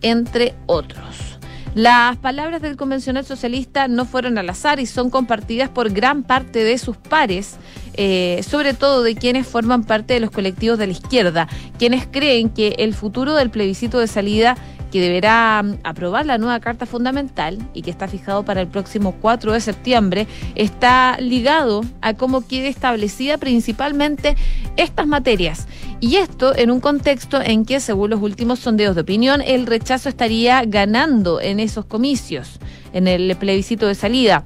entre 0.05 0.32
otros. 0.67 1.39
Las 1.75 2.19
palabras 2.19 2.61
del 2.61 2.77
convencional 2.77 3.25
socialista 3.25 3.89
no 3.89 4.05
fueron 4.05 4.37
al 4.37 4.51
azar 4.51 4.79
y 4.79 4.87
son 4.87 5.09
compartidas 5.09 5.71
por 5.71 5.91
gran 5.91 6.23
parte 6.23 6.65
de 6.65 6.77
sus 6.77 6.99
pares, 6.99 7.57
eh, 7.95 8.43
sobre 8.49 8.75
todo 8.75 9.03
de 9.03 9.15
quienes 9.15 9.47
forman 9.47 9.85
parte 9.85 10.15
de 10.15 10.21
los 10.21 10.31
colectivos 10.31 10.79
de 10.79 10.87
la 10.87 10.93
izquierda, 10.93 11.49
quienes 11.79 12.07
creen 12.07 12.49
que 12.49 12.77
el 12.79 12.95
futuro 12.95 13.35
del 13.35 13.51
plebiscito 13.51 13.99
de 13.99 14.07
salida 14.07 14.57
que 14.93 15.01
deberá 15.01 15.63
mm, 15.63 15.79
aprobar 15.83 16.27
la 16.27 16.39
nueva 16.39 16.61
Carta 16.61 16.87
Fundamental 16.87 17.59
y 17.75 17.83
que 17.83 17.91
está 17.91 18.07
fijado 18.07 18.45
para 18.45 18.61
el 18.61 18.69
próximo 18.69 19.17
4 19.21 19.55
de 19.55 19.61
septiembre, 19.61 20.27
está 20.55 21.17
ligado 21.19 21.83
a 22.03 22.15
cómo 22.15 22.47
quede 22.47 22.69
establecida 22.69 23.39
principalmente 23.39 24.37
estas 24.77 25.09
materias. 25.09 25.67
Y 25.99 26.17
esto 26.17 26.55
en 26.57 26.71
un 26.71 26.81
contexto 26.81 27.41
en 27.41 27.65
que, 27.65 27.81
según 27.81 28.11
los 28.11 28.21
últimos 28.21 28.59
sondeos 28.59 28.95
de 28.95 29.01
opinión, 29.01 29.41
el 29.41 29.67
rechazo 29.67 30.09
estaría 30.09 30.65
ganando 30.65 31.41
en 31.41 31.59
esos 31.59 31.85
comicios, 31.85 32.59
en 32.93 33.09
el 33.09 33.35
plebiscito 33.37 33.87
de 33.87 33.95
salida 33.95 34.45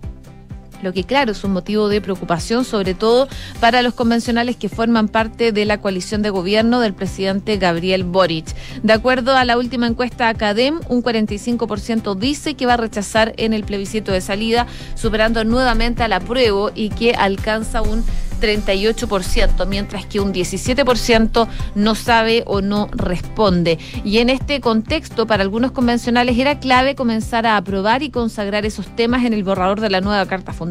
lo 0.82 0.92
que 0.92 1.04
claro 1.04 1.32
es 1.32 1.44
un 1.44 1.52
motivo 1.52 1.88
de 1.88 2.00
preocupación, 2.00 2.64
sobre 2.64 2.94
todo 2.94 3.28
para 3.60 3.82
los 3.82 3.94
convencionales 3.94 4.56
que 4.56 4.68
forman 4.68 5.08
parte 5.08 5.52
de 5.52 5.64
la 5.64 5.80
coalición 5.80 6.22
de 6.22 6.30
gobierno 6.30 6.80
del 6.80 6.94
presidente 6.94 7.56
Gabriel 7.56 8.04
Boric. 8.04 8.46
De 8.82 8.92
acuerdo 8.92 9.36
a 9.36 9.44
la 9.44 9.56
última 9.58 9.86
encuesta 9.86 10.28
Academ, 10.28 10.80
un 10.88 11.02
45% 11.02 12.16
dice 12.16 12.54
que 12.54 12.66
va 12.66 12.74
a 12.74 12.78
rechazar 12.78 13.32
en 13.36 13.52
el 13.52 13.64
plebiscito 13.64 14.12
de 14.12 14.20
salida, 14.20 14.66
superando 14.94 15.44
nuevamente 15.44 16.02
al 16.02 16.12
apruebo 16.12 16.70
y 16.74 16.90
que 16.90 17.12
alcanza 17.12 17.82
un 17.82 18.04
38%, 18.40 19.66
mientras 19.66 20.06
que 20.06 20.20
un 20.20 20.32
17% 20.32 21.48
no 21.74 21.94
sabe 21.94 22.42
o 22.46 22.60
no 22.60 22.88
responde. 22.92 23.78
Y 24.04 24.18
en 24.18 24.30
este 24.30 24.60
contexto, 24.60 25.26
para 25.26 25.42
algunos 25.42 25.72
convencionales 25.72 26.38
era 26.38 26.58
clave 26.58 26.94
comenzar 26.94 27.46
a 27.46 27.56
aprobar 27.56 28.02
y 28.02 28.10
consagrar 28.10 28.66
esos 28.66 28.94
temas 28.94 29.24
en 29.24 29.32
el 29.32 29.44
borrador 29.44 29.80
de 29.80 29.90
la 29.90 30.00
nueva 30.00 30.26
Carta 30.26 30.52
Fundamental. 30.52 30.65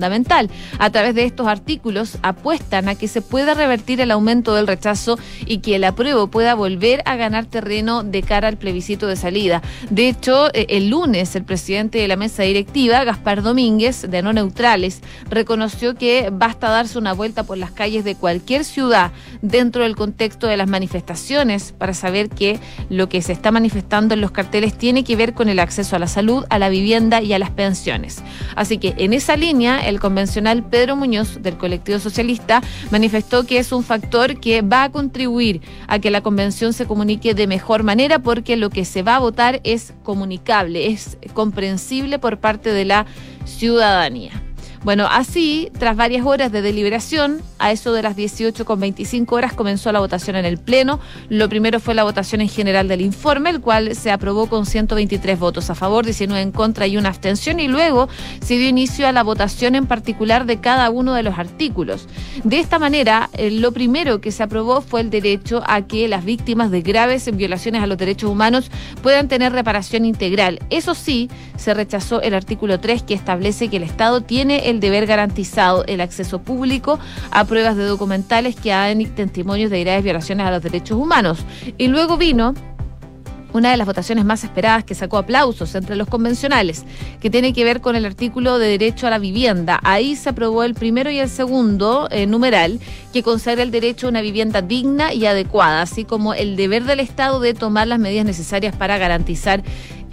A 0.80 0.90
través 0.90 1.16
de 1.16 1.25
estos 1.25 1.48
artículos 1.48 2.18
apuestan 2.22 2.90
a 2.90 2.96
que 2.96 3.08
se 3.08 3.22
pueda 3.22 3.54
revertir 3.54 4.02
el 4.02 4.12
aumento 4.12 4.56
del 4.56 4.68
rechazo 4.68 5.18
y 5.46 5.60
que 5.60 5.75
el 5.75 5.84
apruebo 5.84 6.28
pueda 6.28 6.56
volver 6.56 7.02
a 7.06 7.16
ganar 7.16 7.46
terreno 7.46 8.04
de 8.04 8.22
cara 8.22 8.48
al 8.48 8.58
plebiscito 8.58 9.08
de 9.08 9.16
salida. 9.16 9.62
De 9.90 10.08
hecho, 10.10 10.48
eh, 10.54 10.66
el 10.70 10.90
lunes 10.90 11.36
el 11.36 11.44
presidente 11.44 12.00
de 12.00 12.08
la 12.08 12.16
mesa 12.16 12.44
directiva, 12.44 13.04
Gaspar 13.04 13.42
Domínguez, 13.42 14.10
de 14.10 14.22
No 14.22 14.34
Neutrales, 14.34 15.02
reconoció 15.30 15.96
que 15.96 16.30
basta 16.32 16.70
darse 16.70 16.98
una 16.98 17.14
vuelta 17.14 17.44
por 17.44 17.58
las 17.58 17.72
calles 17.72 18.04
de 18.04 18.16
cualquier 18.16 18.66
ciudad 18.66 19.12
dentro 19.42 19.84
del 19.84 19.96
contexto 19.96 20.48
de 20.48 20.58
las 20.58 20.68
manifestaciones 20.68 21.74
para 21.78 21.94
saber 21.94 22.30
que 22.30 22.60
lo 22.90 23.10
que 23.10 23.22
se 23.22 23.34
está 23.34 23.52
manifestando 23.52 24.14
en 24.14 24.22
los 24.22 24.32
carteles 24.32 24.78
tiene 24.78 25.04
que 25.04 25.16
ver 25.16 25.34
con 25.34 25.50
el 25.50 25.60
acceso 25.60 25.96
a 25.96 26.00
la 26.00 26.08
salud, 26.08 26.46
a 26.50 26.60
la 26.60 26.70
vivienda 26.70 27.22
y 27.22 27.34
a 27.34 27.40
las 27.40 27.52
pensiones. 27.52 28.24
Así 28.56 28.78
que 28.78 28.94
en 28.98 29.14
esa 29.14 29.36
línea, 29.38 29.85
el 29.89 30.00
convencional 30.00 30.63
Pedro 30.63 30.96
Muñoz 30.96 31.42
del 31.42 31.58
colectivo 31.58 32.00
socialista 32.00 32.62
manifestó 32.92 33.46
que 33.46 33.58
es 33.58 33.72
un 33.72 33.84
factor 33.84 34.39
que 34.39 34.62
va 34.62 34.84
a 34.84 34.92
contribuir 34.92 35.62
a 35.88 36.00
que 36.00 36.12
la 36.12 36.22
convención 36.22 36.74
se 36.74 36.86
comunique 36.86 37.34
de 37.34 37.48
mejor 37.48 37.84
manera 37.84 38.20
porque 38.20 38.58
lo 38.58 38.70
que 38.70 38.86
se 38.86 39.04
va 39.04 39.15
a 39.15 39.20
votar 39.20 39.62
es 39.63 39.94
comunicable, 40.04 40.88
es 40.88 41.18
comprensible 41.34 42.20
por 42.20 42.39
parte 42.39 42.72
de 42.72 42.86
la 42.86 43.06
ciudadanía. 43.46 44.45
Bueno, 44.86 45.08
así, 45.10 45.72
tras 45.80 45.98
varias 45.98 46.27
horas 46.27 46.51
de 46.51 46.62
deliberación, 46.62 47.42
a 47.58 47.72
eso 47.72 47.92
de 47.92 48.04
las 48.04 48.15
18 48.15 48.65
con 48.65 48.80
25 48.80 49.36
horas 49.36 49.54
comenzó 49.54 49.92
la 49.92 50.00
votación 50.00 50.36
en 50.36 50.46
el 50.46 50.60
Pleno. 50.60 51.00
Lo 51.27 51.50
primero 51.50 51.80
fue 51.80 51.96
la 51.96 52.04
votación 52.04 52.39
en 52.42 52.50
general 52.50 52.88
del 52.88 53.01
informe, 53.01 53.50
el 53.50 53.62
cual 53.62 53.96
se 53.96 54.12
aprobó 54.12 54.46
con 54.46 54.68
123 54.68 55.39
votos 55.39 55.72
a 55.72 55.75
favor, 55.75 56.06
19 56.06 56.39
en 56.39 56.51
contra 56.51 56.86
y 56.86 56.98
una 56.98 57.10
abstención, 57.10 57.60
y 57.60 57.68
luego 57.68 58.10
se 58.42 58.60
dio 58.60 58.70
inicio 58.70 59.08
a 59.08 59.12
la 59.12 59.24
votación 59.24 59.74
en 59.74 59.88
particular 59.88 60.46
de 60.46 60.60
cada 60.60 60.92
uno 60.92 61.15
de 61.15 61.24
los 61.24 61.39
artículos. 61.39 62.08
De 62.44 62.60
esta 62.60 62.77
manera, 62.77 63.32
eh, 63.34 63.50
lo 63.50 63.72
primero 63.72 64.22
que 64.22 64.32
se 64.32 64.44
aprobó 64.44 64.82
fue 64.82 65.01
el 65.01 65.10
derecho 65.10 65.63
a 65.65 65.82
que 65.82 66.08
las 66.08 66.24
víctimas 66.24 66.70
de 66.70 66.84
graves 66.84 67.36
violaciones 67.36 67.82
a 67.82 67.88
los 67.88 67.98
derechos 67.98 68.30
humanos 68.30 68.70
puedan 69.01 69.30
tener 69.30 69.51
reparación 69.51 70.06
integral. 70.06 70.60
Eso 70.70 70.94
sí, 70.94 71.27
se 71.58 71.74
rechazó 71.74 72.22
el 72.22 72.36
artículo 72.36 72.80
3 72.80 73.01
que 73.01 73.15
establece 73.15 73.68
que 73.68 73.77
el 73.77 73.84
Estado 73.84 74.22
tiene 74.22 74.70
el 74.70 74.75
deber 74.79 75.05
garantizado 75.05 75.86
el 75.86 76.01
acceso 76.01 76.41
público 76.41 77.00
a 77.32 77.46
pruebas 77.46 77.75
de 77.75 77.86
documentales 77.86 78.55
que 78.55 78.74
hagan 78.74 79.03
testimonios 79.15 79.72
de 79.72 79.84
graves 79.84 80.03
violaciones 80.03 80.46
a 80.46 80.51
los 80.51 80.62
derechos 80.62 80.98
humanos. 80.98 81.39
Y 81.77 81.88
luego 81.88 82.17
vino 82.17 82.53
una 83.55 83.72
de 83.72 83.77
las 83.77 83.88
votaciones 83.88 84.25
más 84.25 84.44
esperadas 84.44 84.84
que 84.84 84.96
sacó 84.96 85.17
aplausos 85.17 85.74
entre 85.75 85.96
los 85.96 86.10
convencionales, 86.10 86.84
que 87.22 87.29
tiene 87.29 87.53
que 87.53 87.63
ver 87.63 87.79
con 87.79 87.96
el 87.96 88.05
artículo 88.05 88.60
de 88.60 88.67
derecho 88.67 89.08
a 89.08 89.10
la 89.10 89.17
vivienda. 89.17 89.79
Ahí 89.84 90.17
se 90.17 90.29
aprobó 90.29 90.63
el 90.63 90.74
primero 90.74 91.10
y 91.10 91.20
el 91.20 91.29
segundo 91.29 92.10
eh, 92.12 92.27
numeral, 92.27 92.82
que 93.13 93.24
consagra 93.24 93.63
el 93.63 93.72
derecho 93.72 94.08
a 94.08 94.10
una 94.10 94.22
vivienda 94.22 94.62
digna 94.62 95.13
y 95.13 95.25
adecuada, 95.25 95.82
así 95.82 96.03
como 96.03 96.34
el 96.34 96.58
deber 96.58 96.84
del 96.84 97.00
Estado 97.00 97.39
de 97.39 97.53
tomar 97.53 97.88
las 97.88 98.00
medidas 98.00 98.25
necesarias 98.25 98.75
para 98.75 98.98
garantizar 98.98 99.63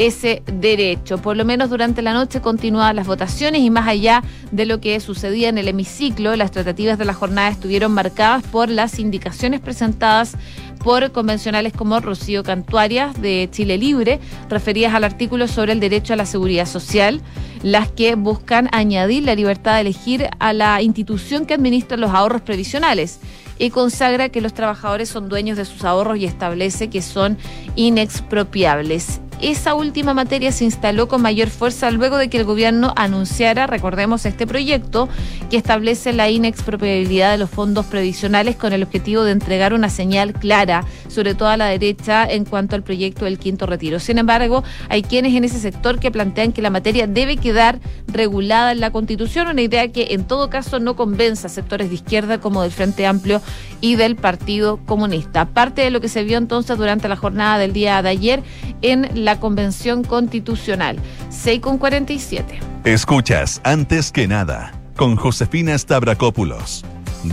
ese 0.07 0.43
derecho. 0.47 1.19
Por 1.19 1.37
lo 1.37 1.45
menos 1.45 1.71
durante 1.71 2.03
la 2.03 2.13
noche 2.13 2.41
continuaban 2.41 2.97
las 2.97 3.07
votaciones 3.07 3.63
y 3.63 3.71
más 3.71 3.87
allá 3.87 4.23
de 4.51 4.67
lo 4.67 4.81
que 4.81 4.99
sucedía 5.01 5.49
en 5.49 5.59
el 5.59 5.69
hemiciclo, 5.69 6.35
las 6.35 6.51
tratativas 6.51 6.99
de 6.99 7.05
la 7.05 7.15
jornada 7.15 7.49
estuvieron 7.49 7.93
marcadas 7.93 8.43
por 8.45 8.69
las 8.69 8.99
indicaciones 8.99 9.61
presentadas 9.61 10.37
por 10.83 11.13
convencionales 11.13 11.73
como 11.73 12.01
Rocío 12.01 12.43
Cantuarias 12.43 13.21
de 13.23 13.49
Chile 13.53 13.79
Libre, 13.79 14.19
referidas 14.49 14.95
al 14.95 15.05
artículo 15.05 15.47
sobre 15.47 15.73
el 15.73 15.79
derecho 15.79 16.13
a 16.13 16.17
la 16.17 16.27
seguridad 16.27 16.67
social, 16.67 17.21
las 17.63 17.91
que 17.93 18.17
buscan 18.17 18.69
añadir 18.73 19.23
la 19.23 19.37
libertad 19.37 19.75
de 19.75 19.83
elegir 19.83 20.29
a 20.41 20.53
la 20.53 20.83
institución 20.83 21.47
que 21.47 21.55
administra 21.55 21.97
los 21.97 22.11
ahorros 22.11 22.43
previsionales 22.43 23.21
y 23.59 23.71
consagra 23.71 24.31
que 24.31 24.41
los 24.41 24.55
trabajadores 24.55 25.09
son 25.09 25.29
dueños 25.29 25.57
de 25.57 25.65
sus 25.65 25.85
ahorros 25.85 26.19
y 26.19 26.25
establece 26.25 26.91
que 26.91 27.03
son 27.03 27.39
inexpropiables 27.77 29.21
esa 29.43 29.75
última 29.75 30.15
materia 30.15 30.53
se 30.53 30.65
instaló 30.65 31.09
con 31.09 31.21
mayor 31.21 31.51
fuerza 31.51 31.91
luego 31.91 32.17
de 32.17 32.31
que 32.31 32.39
el 32.39 32.45
gobierno 32.45 32.93
anunciara, 32.97 33.67
recordemos, 33.67 34.25
este 34.25 34.47
proyecto 34.47 35.09
que 35.51 35.57
establece 35.57 36.13
la 36.13 36.31
inexpropiabilidad 36.31 37.33
de 37.33 37.39
los 37.39 37.51
fondos 37.51 37.87
previsionales 37.87 38.57
con 38.57 38.73
el 38.73 38.85
objetivo 38.85 39.25
de 39.25 39.33
entregar 39.33 39.75
una 39.75 39.91
señal 39.91 40.33
clara, 40.33 40.85
sobre 41.09 41.35
todo 41.35 41.49
a 41.49 41.57
la 41.57 41.67
derecha, 41.67 42.25
en 42.25 42.45
cuanto 42.45 42.77
al 42.77 42.85
proyecto 42.85 43.25
del 43.25 43.39
quinto 43.39 43.67
retiro. 43.67 43.99
Sin 43.99 44.19
embargo, 44.19 44.63
hay 44.89 45.03
quienes 45.03 45.35
en 45.35 45.45
ese 45.45 45.59
sector 45.59 45.99
que 45.99 46.13
plantean 46.13 46.53
que 46.53 46.63
la 46.63 46.71
materia 46.71 47.09
debe 47.09 47.37
quedar 47.37 47.81
regulada 48.07 48.73
en 48.73 48.81
la 48.81 48.93
Constitución, 48.93 49.49
una 49.49 49.63
idea 49.63 49.89
que 49.89 50.09
en 50.11 50.25
todo 50.25 50.51
caso 50.51 50.79
no 50.79 50.95
convence 50.95 51.47
a 51.47 51.51
sectores 51.51 51.89
de 51.89 51.97
izquierda 51.97 52.39
como 52.41 52.63
del 52.63 52.71
Frente 52.71 53.07
Amplio 53.07 53.43
y 53.81 53.97
del 53.97 54.15
Partido 54.15 54.79
Comunista. 54.87 55.47
Parte 55.47 55.83
de 55.83 55.91
lo 55.91 56.01
que 56.01 56.09
se 56.09 56.23
vio 56.23 56.39
entonces 56.39 56.79
durante 56.79 57.09
la 57.09 57.17
jornada 57.17 57.59
del 57.59 57.73
día 57.73 58.01
de 58.03 58.09
ayer 58.09 58.43
en 58.83 59.25
la 59.25 59.32
Convención 59.41 60.05
Constitucional. 60.05 60.99
6 61.31 61.61
con 61.61 61.79
47. 61.79 62.61
Escuchas 62.85 63.61
antes 63.65 64.11
que 64.11 64.27
nada 64.27 64.73
con 64.97 65.17
Josefina 65.17 65.77
Stavrakopoulos. 65.77 66.85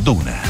Duna. 0.03 0.41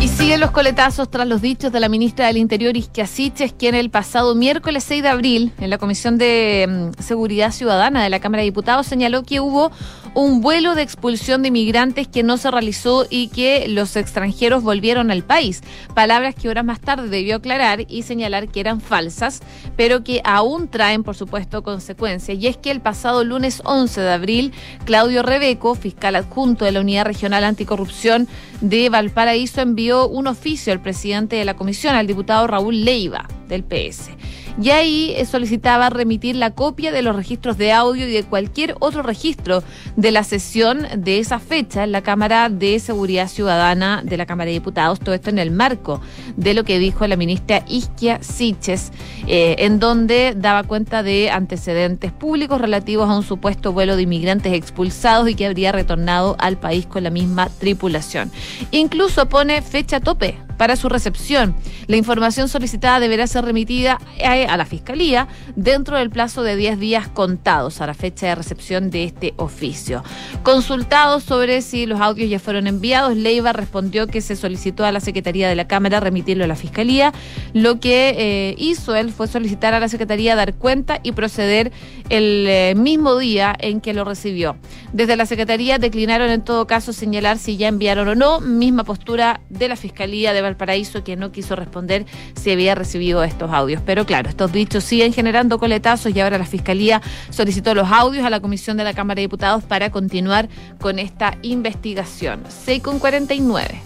Y 0.00 0.08
siguen 0.08 0.40
los 0.40 0.50
coletazos 0.50 1.10
tras 1.10 1.28
los 1.28 1.42
dichos 1.42 1.72
de 1.72 1.78
la 1.78 1.90
ministra 1.90 2.26
del 2.26 2.38
Interior, 2.38 2.74
Isquia 2.74 3.06
Siches, 3.06 3.52
quien 3.52 3.74
el 3.74 3.90
pasado 3.90 4.34
miércoles 4.34 4.82
6 4.84 5.02
de 5.02 5.08
abril, 5.10 5.52
en 5.60 5.68
la 5.68 5.76
Comisión 5.76 6.16
de 6.16 6.92
mm, 6.98 7.02
Seguridad 7.02 7.52
Ciudadana 7.52 8.02
de 8.02 8.08
la 8.08 8.18
Cámara 8.18 8.40
de 8.40 8.46
Diputados, 8.46 8.86
señaló 8.86 9.24
que 9.24 9.40
hubo 9.40 9.70
un 10.14 10.40
vuelo 10.40 10.74
de 10.74 10.82
expulsión 10.82 11.42
de 11.42 11.48
inmigrantes 11.48 12.08
que 12.08 12.22
no 12.22 12.36
se 12.36 12.50
realizó 12.50 13.06
y 13.08 13.28
que 13.28 13.68
los 13.68 13.94
extranjeros 13.96 14.62
volvieron 14.62 15.10
al 15.10 15.22
país. 15.22 15.62
Palabras 15.94 16.34
que 16.34 16.48
horas 16.48 16.64
más 16.64 16.80
tarde 16.80 17.08
debió 17.08 17.36
aclarar 17.36 17.84
y 17.88 18.02
señalar 18.02 18.48
que 18.48 18.60
eran 18.60 18.80
falsas, 18.80 19.40
pero 19.76 20.02
que 20.02 20.20
aún 20.24 20.68
traen, 20.68 21.04
por 21.04 21.14
supuesto, 21.14 21.62
consecuencias. 21.62 22.38
Y 22.38 22.48
es 22.48 22.56
que 22.56 22.70
el 22.70 22.80
pasado 22.80 23.24
lunes 23.24 23.62
11 23.64 24.00
de 24.00 24.12
abril, 24.12 24.52
Claudio 24.84 25.22
Rebeco, 25.22 25.74
fiscal 25.74 26.16
adjunto 26.16 26.64
de 26.64 26.72
la 26.72 26.80
Unidad 26.80 27.04
Regional 27.04 27.44
Anticorrupción 27.44 28.26
de 28.60 28.88
Valparaíso, 28.88 29.60
envió 29.60 30.08
un 30.08 30.26
oficio 30.26 30.72
al 30.72 30.80
presidente 30.80 31.36
de 31.36 31.44
la 31.44 31.54
comisión, 31.54 31.94
al 31.94 32.06
diputado 32.06 32.46
Raúl 32.46 32.84
Leiva, 32.84 33.28
del 33.48 33.62
PS 33.62 34.10
y 34.60 34.70
ahí 34.70 35.12
eh, 35.16 35.24
solicitaba 35.26 35.90
remitir 35.90 36.36
la 36.36 36.50
copia 36.52 36.92
de 36.92 37.02
los 37.02 37.14
registros 37.14 37.58
de 37.58 37.72
audio 37.72 38.08
y 38.08 38.12
de 38.12 38.24
cualquier 38.24 38.74
otro 38.80 39.02
registro 39.02 39.62
de 39.96 40.10
la 40.10 40.24
sesión 40.24 40.86
de 40.96 41.18
esa 41.18 41.38
fecha 41.38 41.84
en 41.84 41.92
la 41.92 42.02
Cámara 42.02 42.48
de 42.48 42.78
Seguridad 42.78 43.28
Ciudadana 43.28 44.02
de 44.04 44.16
la 44.16 44.26
Cámara 44.26 44.46
de 44.46 44.54
Diputados, 44.54 45.00
todo 45.00 45.14
esto 45.14 45.30
en 45.30 45.38
el 45.38 45.50
marco 45.50 46.00
de 46.36 46.54
lo 46.54 46.64
que 46.64 46.78
dijo 46.78 47.06
la 47.06 47.16
ministra 47.16 47.64
Isquia 47.68 48.22
Siches, 48.22 48.92
eh, 49.26 49.56
en 49.58 49.78
donde 49.78 50.34
daba 50.36 50.62
cuenta 50.62 51.02
de 51.02 51.30
antecedentes 51.30 52.12
públicos 52.12 52.60
relativos 52.60 53.08
a 53.08 53.16
un 53.16 53.22
supuesto 53.22 53.72
vuelo 53.72 53.96
de 53.96 54.02
inmigrantes 54.02 54.52
expulsados 54.52 55.28
y 55.28 55.34
que 55.34 55.46
habría 55.46 55.72
retornado 55.72 56.36
al 56.38 56.58
país 56.58 56.86
con 56.86 57.04
la 57.04 57.10
misma 57.10 57.48
tripulación. 57.48 58.30
Incluso 58.70 59.28
pone 59.28 59.62
fecha 59.62 60.00
tope 60.00 60.36
para 60.60 60.76
su 60.76 60.90
recepción. 60.90 61.56
La 61.86 61.96
información 61.96 62.46
solicitada 62.46 63.00
deberá 63.00 63.26
ser 63.26 63.46
remitida 63.46 63.98
a 64.22 64.56
la 64.58 64.66
Fiscalía 64.66 65.26
dentro 65.56 65.96
del 65.96 66.10
plazo 66.10 66.42
de 66.42 66.54
10 66.54 66.78
días 66.78 67.08
contados 67.08 67.80
a 67.80 67.86
la 67.86 67.94
fecha 67.94 68.26
de 68.26 68.34
recepción 68.34 68.90
de 68.90 69.04
este 69.04 69.32
oficio. 69.38 70.04
Consultado 70.42 71.20
sobre 71.20 71.62
si 71.62 71.86
los 71.86 71.98
audios 72.02 72.28
ya 72.28 72.38
fueron 72.38 72.66
enviados, 72.66 73.16
Leiva 73.16 73.54
respondió 73.54 74.06
que 74.06 74.20
se 74.20 74.36
solicitó 74.36 74.84
a 74.84 74.92
la 74.92 75.00
Secretaría 75.00 75.48
de 75.48 75.54
la 75.54 75.66
Cámara 75.66 75.98
remitirlo 75.98 76.44
a 76.44 76.46
la 76.46 76.56
Fiscalía. 76.56 77.14
Lo 77.54 77.80
que 77.80 78.14
eh, 78.18 78.54
hizo 78.58 78.94
él 78.94 79.12
fue 79.12 79.28
solicitar 79.28 79.72
a 79.72 79.80
la 79.80 79.88
Secretaría 79.88 80.36
dar 80.36 80.52
cuenta 80.56 81.00
y 81.02 81.12
proceder 81.12 81.72
el 82.10 82.44
eh, 82.46 82.74
mismo 82.76 83.16
día 83.16 83.56
en 83.60 83.80
que 83.80 83.94
lo 83.94 84.04
recibió. 84.04 84.56
Desde 84.92 85.16
la 85.16 85.24
Secretaría 85.24 85.78
declinaron 85.78 86.28
en 86.28 86.44
todo 86.44 86.66
caso 86.66 86.92
señalar 86.92 87.38
si 87.38 87.56
ya 87.56 87.68
enviaron 87.68 88.08
o 88.08 88.14
no, 88.14 88.40
misma 88.40 88.84
postura 88.84 89.40
de 89.48 89.66
la 89.66 89.76
Fiscalía 89.76 90.34
de 90.34 90.49
Valparaíso 90.50 91.04
que 91.04 91.16
no 91.16 91.32
quiso 91.32 91.56
responder 91.56 92.06
si 92.34 92.50
había 92.50 92.74
recibido 92.74 93.22
estos 93.24 93.50
audios. 93.50 93.82
Pero 93.84 94.06
claro, 94.06 94.28
estos 94.28 94.52
dichos 94.52 94.84
siguen 94.84 95.12
generando 95.12 95.58
coletazos 95.58 96.14
y 96.14 96.20
ahora 96.20 96.38
la 96.38 96.46
Fiscalía 96.46 97.00
solicitó 97.30 97.74
los 97.74 97.90
audios 97.90 98.24
a 98.24 98.30
la 98.30 98.40
Comisión 98.40 98.76
de 98.76 98.84
la 98.84 98.94
Cámara 98.94 99.16
de 99.16 99.22
Diputados 99.22 99.64
para 99.64 99.90
continuar 99.90 100.48
con 100.80 100.98
esta 100.98 101.36
investigación. 101.42 102.42
6 102.64 102.82
con 102.82 102.98
49. 102.98 103.80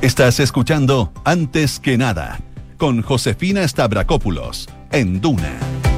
Estás 0.00 0.40
escuchando 0.40 1.12
Antes 1.24 1.78
que 1.78 1.98
nada 1.98 2.40
con 2.78 3.02
Josefina 3.02 3.68
Stavrakopoulos 3.68 4.66
en 4.90 5.20
Duna. 5.20 5.89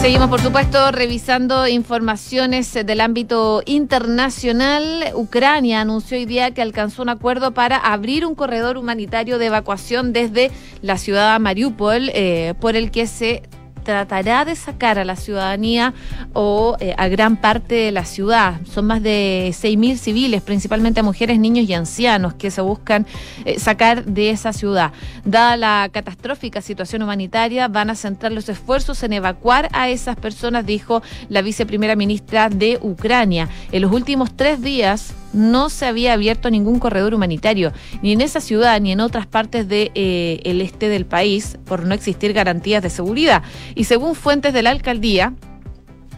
Seguimos, 0.00 0.28
por 0.28 0.40
supuesto, 0.40 0.92
revisando 0.92 1.66
informaciones 1.66 2.72
del 2.72 3.00
ámbito 3.00 3.62
internacional. 3.66 5.12
Ucrania 5.14 5.80
anunció 5.80 6.16
hoy 6.16 6.26
día 6.26 6.52
que 6.52 6.62
alcanzó 6.62 7.02
un 7.02 7.08
acuerdo 7.08 7.52
para 7.52 7.76
abrir 7.76 8.24
un 8.24 8.34
corredor 8.34 8.76
humanitario 8.76 9.38
de 9.38 9.46
evacuación 9.46 10.12
desde 10.12 10.52
la 10.80 10.96
ciudad 10.96 11.32
de 11.32 11.38
Mariupol, 11.40 12.10
eh, 12.14 12.54
por 12.60 12.76
el 12.76 12.92
que 12.92 13.06
se 13.08 13.42
tratará 13.86 14.44
de 14.44 14.56
sacar 14.56 14.98
a 14.98 15.04
la 15.04 15.14
ciudadanía 15.14 15.94
o 16.32 16.76
eh, 16.80 16.92
a 16.98 17.06
gran 17.06 17.36
parte 17.36 17.76
de 17.76 17.92
la 17.92 18.04
ciudad. 18.04 18.60
Son 18.66 18.84
más 18.84 19.00
de 19.00 19.54
6.000 19.54 19.96
civiles, 19.96 20.42
principalmente 20.42 21.04
mujeres, 21.04 21.38
niños 21.38 21.68
y 21.68 21.72
ancianos, 21.72 22.34
que 22.34 22.50
se 22.50 22.60
buscan 22.60 23.06
eh, 23.44 23.60
sacar 23.60 24.04
de 24.04 24.30
esa 24.30 24.52
ciudad. 24.52 24.90
Dada 25.24 25.56
la 25.56 25.88
catastrófica 25.92 26.60
situación 26.60 27.02
humanitaria, 27.02 27.68
van 27.68 27.88
a 27.90 27.94
centrar 27.94 28.32
los 28.32 28.48
esfuerzos 28.48 29.04
en 29.04 29.12
evacuar 29.12 29.68
a 29.72 29.88
esas 29.88 30.16
personas, 30.16 30.66
dijo 30.66 31.00
la 31.28 31.40
viceprimera 31.40 31.94
ministra 31.94 32.48
de 32.48 32.80
Ucrania. 32.82 33.48
En 33.70 33.82
los 33.82 33.92
últimos 33.92 34.36
tres 34.36 34.60
días, 34.60 35.14
no 35.36 35.70
se 35.70 35.86
había 35.86 36.14
abierto 36.14 36.50
ningún 36.50 36.78
corredor 36.80 37.14
humanitario, 37.14 37.72
ni 38.02 38.12
en 38.12 38.20
esa 38.20 38.40
ciudad 38.40 38.80
ni 38.80 38.90
en 38.90 39.00
otras 39.00 39.26
partes 39.26 39.68
del 39.68 39.92
de, 39.92 40.40
eh, 40.44 40.60
este 40.62 40.88
del 40.88 41.06
país, 41.06 41.58
por 41.66 41.84
no 41.84 41.94
existir 41.94 42.32
garantías 42.32 42.82
de 42.82 42.90
seguridad. 42.90 43.42
Y 43.74 43.84
según 43.84 44.14
fuentes 44.14 44.52
de 44.52 44.62
la 44.62 44.70
alcaldía, 44.70 45.34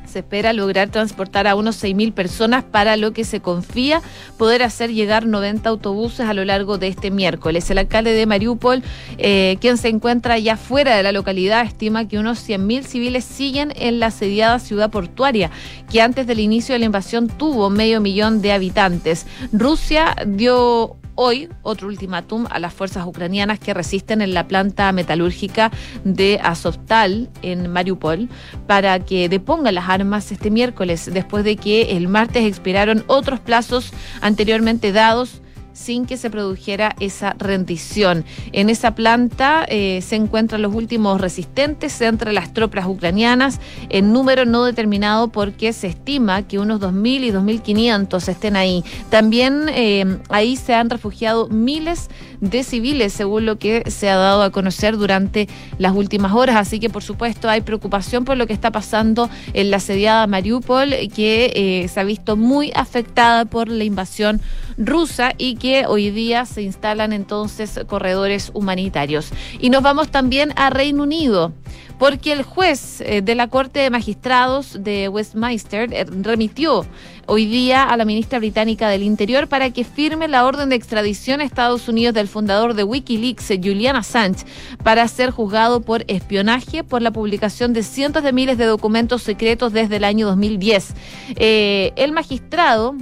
se 0.09 0.21
espera 0.21 0.53
lograr 0.53 0.88
transportar 0.90 1.47
a 1.47 1.55
unos 1.55 1.83
6.000 1.83 2.12
personas 2.12 2.64
para 2.64 2.97
lo 2.97 3.12
que 3.12 3.25
se 3.25 3.40
confía 3.40 4.03
poder 4.37 4.62
hacer 4.62 4.92
llegar 4.92 5.27
90 5.27 5.68
autobuses 5.68 6.27
a 6.27 6.35
lo 6.35 6.44
largo 6.44 6.79
de 6.79 6.88
este 6.88 7.11
miércoles. 7.11 7.71
El 7.71 7.79
alcalde 7.79 8.12
de 8.12 8.27
Mariupol, 8.27 8.83
eh, 9.18 9.57
quien 9.61 9.77
se 9.77 9.88
encuentra 9.88 10.38
ya 10.38 10.57
fuera 10.57 10.97
de 10.97 11.03
la 11.03 11.12
localidad, 11.12 11.64
estima 11.64 12.09
que 12.09 12.18
unos 12.18 12.38
100.000 12.49 12.83
civiles 12.83 13.25
siguen 13.25 13.73
en 13.77 14.01
la 14.01 14.07
asediada 14.07 14.59
ciudad 14.59 14.90
portuaria, 14.90 15.51
que 15.90 16.03
antes 16.03 16.27
del 16.27 16.40
inicio 16.40 16.75
de 16.75 16.81
la 16.81 16.87
invasión 16.87 17.29
tuvo 17.29 17.71
medio 17.71 18.01
millón 18.01 18.42
de 18.42 18.53
habitantes. 18.53 19.27
Rusia 19.53 20.14
dio 20.27 20.97
hoy 21.20 21.48
otro 21.62 21.88
ultimátum 21.88 22.46
a 22.48 22.61
las 22.61 22.72
fuerzas 22.72 23.04
ucranianas 23.04 23.59
que 23.59 23.74
resisten 23.74 24.22
en 24.22 24.35
la 24.35 24.46
planta 24.46 24.92
metalúrgica 24.92 25.72
de 26.04 26.38
Azovstal 26.40 27.28
en 27.42 27.68
Mariupol 27.72 28.28
para 28.68 29.00
que 29.00 29.28
depongan 29.28 29.74
las 29.74 29.88
armas 29.88 30.31
este 30.31 30.52
miércoles 30.52 31.11
después 31.12 31.42
de 31.42 31.57
que 31.57 31.96
el 31.96 32.07
martes 32.07 32.44
expiraron 32.44 33.02
otros 33.09 33.40
plazos 33.40 33.90
anteriormente 34.20 34.92
dados 34.92 35.42
sin 35.78 36.06
que 36.06 36.16
se 36.16 36.28
produjera 36.28 36.96
esa 36.98 37.34
rendición. 37.38 38.24
En 38.52 38.68
esa 38.68 38.94
planta 38.94 39.64
eh, 39.68 40.00
se 40.02 40.16
encuentran 40.16 40.60
los 40.60 40.74
últimos 40.74 41.20
resistentes 41.20 42.00
entre 42.00 42.32
las 42.32 42.52
tropas 42.52 42.86
ucranianas, 42.86 43.60
en 43.88 44.12
número 44.12 44.44
no 44.44 44.64
determinado 44.64 45.28
porque 45.28 45.72
se 45.72 45.86
estima 45.86 46.42
que 46.42 46.58
unos 46.58 46.80
2.000 46.80 47.24
y 47.24 47.30
2.500 47.30 48.28
estén 48.28 48.56
ahí. 48.56 48.84
También 49.08 49.66
eh, 49.68 50.18
ahí 50.28 50.56
se 50.56 50.74
han 50.74 50.90
refugiado 50.90 51.48
miles 51.48 52.08
de 52.40 52.64
civiles, 52.64 53.12
según 53.12 53.46
lo 53.46 53.58
que 53.58 53.88
se 53.90 54.10
ha 54.10 54.16
dado 54.16 54.42
a 54.42 54.50
conocer 54.50 54.96
durante 54.96 55.48
las 55.78 55.94
últimas 55.94 56.32
horas. 56.32 56.56
Así 56.56 56.80
que, 56.80 56.90
por 56.90 57.02
supuesto, 57.02 57.48
hay 57.48 57.60
preocupación 57.60 58.24
por 58.24 58.36
lo 58.36 58.46
que 58.46 58.52
está 58.52 58.70
pasando 58.70 59.30
en 59.52 59.70
la 59.70 59.80
sediada 59.80 60.26
Mariupol, 60.26 60.90
que 61.14 61.52
eh, 61.54 61.88
se 61.88 62.00
ha 62.00 62.04
visto 62.04 62.36
muy 62.36 62.72
afectada 62.74 63.44
por 63.44 63.68
la 63.68 63.84
invasión 63.84 64.40
rusa 64.78 65.32
y 65.36 65.56
que 65.56 65.86
hoy 65.86 66.10
día 66.10 66.46
se 66.46 66.62
instalan 66.62 67.12
entonces 67.12 67.80
corredores 67.86 68.50
humanitarios. 68.54 69.30
Y 69.60 69.70
nos 69.70 69.82
vamos 69.82 70.10
también 70.10 70.52
a 70.56 70.70
Reino 70.70 71.02
Unido 71.02 71.52
porque 71.98 72.32
el 72.32 72.42
juez 72.42 73.00
eh, 73.00 73.22
de 73.22 73.34
la 73.34 73.48
Corte 73.48 73.80
de 73.80 73.90
Magistrados 73.90 74.82
de 74.82 75.08
Westminster 75.08 75.92
eh, 75.92 76.04
remitió 76.22 76.86
hoy 77.26 77.46
día 77.46 77.82
a 77.82 77.96
la 77.96 78.04
ministra 78.04 78.38
británica 78.38 78.88
del 78.88 79.02
Interior 79.02 79.48
para 79.48 79.70
que 79.70 79.84
firme 79.84 80.28
la 80.28 80.46
orden 80.46 80.68
de 80.68 80.76
extradición 80.76 81.40
a 81.40 81.44
Estados 81.44 81.88
Unidos 81.88 82.14
del 82.14 82.28
fundador 82.28 82.74
de 82.74 82.84
Wikileaks, 82.84 83.48
Julian 83.48 83.96
Assange, 83.96 84.46
para 84.82 85.06
ser 85.08 85.30
juzgado 85.30 85.80
por 85.80 86.04
espionaje 86.06 86.84
por 86.84 87.02
la 87.02 87.10
publicación 87.10 87.72
de 87.72 87.82
cientos 87.82 88.22
de 88.22 88.32
miles 88.32 88.56
de 88.58 88.64
documentos 88.64 89.22
secretos 89.22 89.72
desde 89.72 89.96
el 89.96 90.04
año 90.04 90.26
2010. 90.28 90.94
Eh, 91.36 91.92
el 91.96 92.12
magistrado 92.12 92.94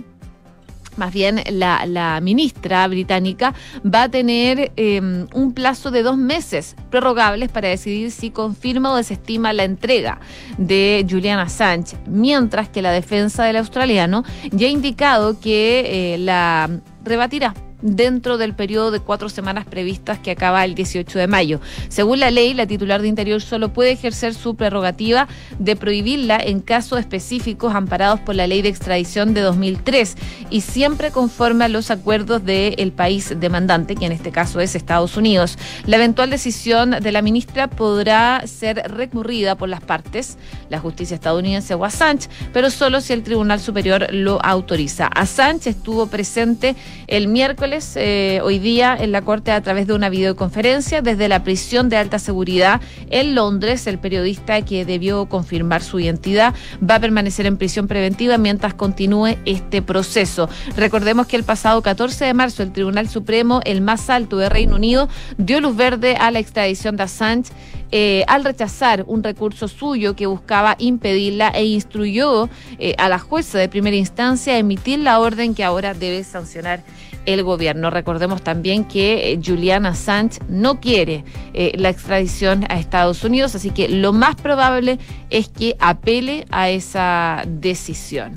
más 0.97 1.13
bien 1.13 1.43
la, 1.51 2.21
ministra 2.23 2.87
británica, 2.89 3.55
va 3.83 4.05
a 4.05 4.09
tener 4.09 4.73
em, 4.77 5.27
un 5.35 5.53
plazo 5.53 5.91
de 5.91 6.03
dos 6.03 6.17
meses 6.17 6.77
prorrogables 6.91 7.51
para 7.51 7.69
decidir 7.69 8.11
si 8.11 8.31
confirma 8.31 8.93
o 8.93 8.97
desestima 8.97 9.53
la 9.53 9.65
entrega 9.65 10.21
de 10.59 11.07
Julian 11.09 11.39
Assange, 11.39 11.97
mientras 12.07 12.69
que 12.69 12.83
la 12.83 12.91
defensa 12.93 13.45
del 13.45 13.57
australiano 13.57 14.25
ya 14.51 14.67
ha 14.67 14.71
indicado 14.71 15.39
que 15.41 16.15
eh, 16.15 16.19
la 16.19 16.81
rebatirá 17.05 17.55
dentro 17.83 18.39
del 18.39 18.55
periodo 18.55 18.91
de 18.91 19.01
cuatro 19.01 19.29
semanas 19.29 19.67
previstas 19.67 20.19
que 20.19 20.31
acaba 20.31 20.65
el 20.65 20.75
18 20.75 21.19
de 21.19 21.27
mayo. 21.27 21.61
Según 21.89 22.21
la 22.21 22.31
ley, 22.31 22.55
la 22.55 22.67
titular 22.67 23.03
de 23.03 23.09
Interior 23.09 23.43
solo 23.43 23.73
puede 23.73 23.93
ejercer 23.93 24.35
su 24.35 24.55
prerrogativa 24.55 25.29
de 25.59 25.77
prohibirla 25.77 26.39
en 26.39 26.61
casos 26.61 26.99
específicos 26.99 27.75
amparados 27.75 28.21
por 28.21 28.35
la 28.35 28.47
ley 28.47 28.63
de 28.63 28.69
extradición 28.69 29.35
de 29.35 29.43
2003 29.43 30.17
y 30.51 30.63
siempre 30.63 31.11
conforme 31.11 31.65
a 31.65 31.69
los 31.69 31.91
acuerdos 31.91 32.45
del 32.45 32.93
país 32.93 33.35
demandante, 33.39 33.95
que 33.95 34.07
en 34.07 34.13
este 34.13 34.33
caso 34.33 34.61
es 34.61 34.75
Estados 34.75 35.17
Unidos. 35.17 35.59
La 35.87 35.97
eventual 35.97 36.31
decisión 36.31 36.91
de 36.91 37.13
la 37.13 37.23
ministra 37.23 37.69
podrá 37.69 38.43
ser 38.47 38.83
recurrida 38.91 39.57
por 39.57 39.69
las 39.69 39.81
partes, 39.81 40.39
la 40.71 40.79
justicia 40.79 41.15
estadounidense 41.15 41.75
o 41.75 41.85
Assange, 41.85 42.29
pero 42.53 42.71
solo 42.71 43.01
si 43.01 43.13
el 43.13 43.23
Tribunal 43.23 43.61
Superior 43.61 44.07
lo 44.13 44.43
autoriza. 44.45 45.07
Assange 45.09 45.71
estuvo 45.71 46.07
presente 46.07 46.75
el 47.07 47.29
miércoles 47.29 47.66
eh, 47.69 48.41
hoy 48.45 48.61
día, 48.61 48.97
en 48.97 49.11
la 49.11 49.23
Corte 49.23 49.51
a 49.51 49.61
través 49.61 49.89
de 49.89 49.93
una 49.93 50.09
videoconferencia 50.09 51.03
desde 51.03 51.29
la 51.29 51.43
prisión 51.43 51.89
de 51.89 51.97
alta 51.97 52.21
seguridad 52.21 52.81
en 53.11 53.35
Londres. 53.35 53.89
El 53.89 53.99
periodista 53.99 54.63
que 54.63 54.85
debió 54.85 55.27
confirmar 55.27 55.83
su 55.83 55.99
identidad 55.99 56.55
va 56.79 56.97
a 56.97 57.01
permanecer 57.01 57.45
en 57.45 57.57
prisión 57.57 57.89
preventiva 57.89 58.39
mientras 58.39 58.75
continúe 58.75 59.37
este 59.47 59.83
proceso. 59.83 60.49
Recordemos 60.77 61.27
que 61.27 61.35
el 61.35 61.43
pasado 61.43 61.83
14 61.83 62.27
de 62.27 62.35
marzo 62.35 62.63
el 62.63 62.73
Tribunal 62.73 63.09
Supremo, 63.09 63.61
el 63.65 63.81
más 63.81 64.11
alto 64.11 64.37
de 64.37 64.49
Reino 64.49 64.77
Unido, 64.77 65.09
dio 65.37 65.61
luz 65.61 65.75
verde 65.75 66.15
a 66.15 66.31
la 66.31 66.39
extradición 66.39 66.97
de 66.97 67.03
Assange 67.03 67.51
eh, 67.93 68.25
al 68.27 68.45
rechazar 68.45 69.05
un 69.07 69.23
recurso 69.23 69.69
suyo 69.69 70.17
que 70.17 70.27
buscaba 70.27 70.75
impedirla 70.79 71.49
e 71.49 71.65
instruyó 71.65 72.49
eh, 72.79 72.95
a 72.99 73.09
la 73.09 73.19
jueza 73.19 73.59
de 73.59 73.69
primera 73.69 73.97
instancia 73.97 74.55
a 74.55 74.59
emitir 74.59 74.99
la 74.99 75.21
orden 75.21 75.55
que 75.55 75.63
ahora 75.63 75.95
debe 75.95 76.25
sancionar 76.25 76.83
el 77.27 77.43
gobierno. 77.43 77.91
Recordemos 77.91 78.43
también 78.43 78.85
que 78.85 79.33
eh, 79.33 79.41
Julian 79.45 79.87
Assange 79.87 80.39
no 80.49 80.81
quiere 80.81 81.25
eh, 81.53 81.73
la 81.77 81.91
extradición 81.91 82.65
a 82.69 82.79
Estados 82.79 83.23
Unidos, 83.25 83.55
así 83.55 83.71
que 83.71 83.89
lo 83.89 84.13
más 84.13 84.37
probable 84.37 84.99
es 85.31 85.49
que 85.49 85.77
apele 85.79 86.47
a 86.51 86.71
esa 86.71 87.43
decisión. 87.47 88.35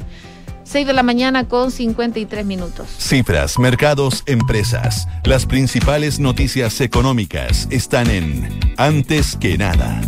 6 0.64 0.86
de 0.86 0.94
la 0.94 1.02
mañana 1.02 1.48
con 1.48 1.72
53 1.72 2.46
minutos. 2.46 2.88
Cifras, 3.00 3.58
mercados, 3.58 4.22
empresas. 4.28 5.08
Las 5.24 5.48
principales 5.48 6.20
noticias 6.20 6.80
económicas 6.82 7.68
están 7.72 8.08
en 8.12 8.60
Antes 8.78 9.36
que 9.36 9.58
nada. 9.58 10.00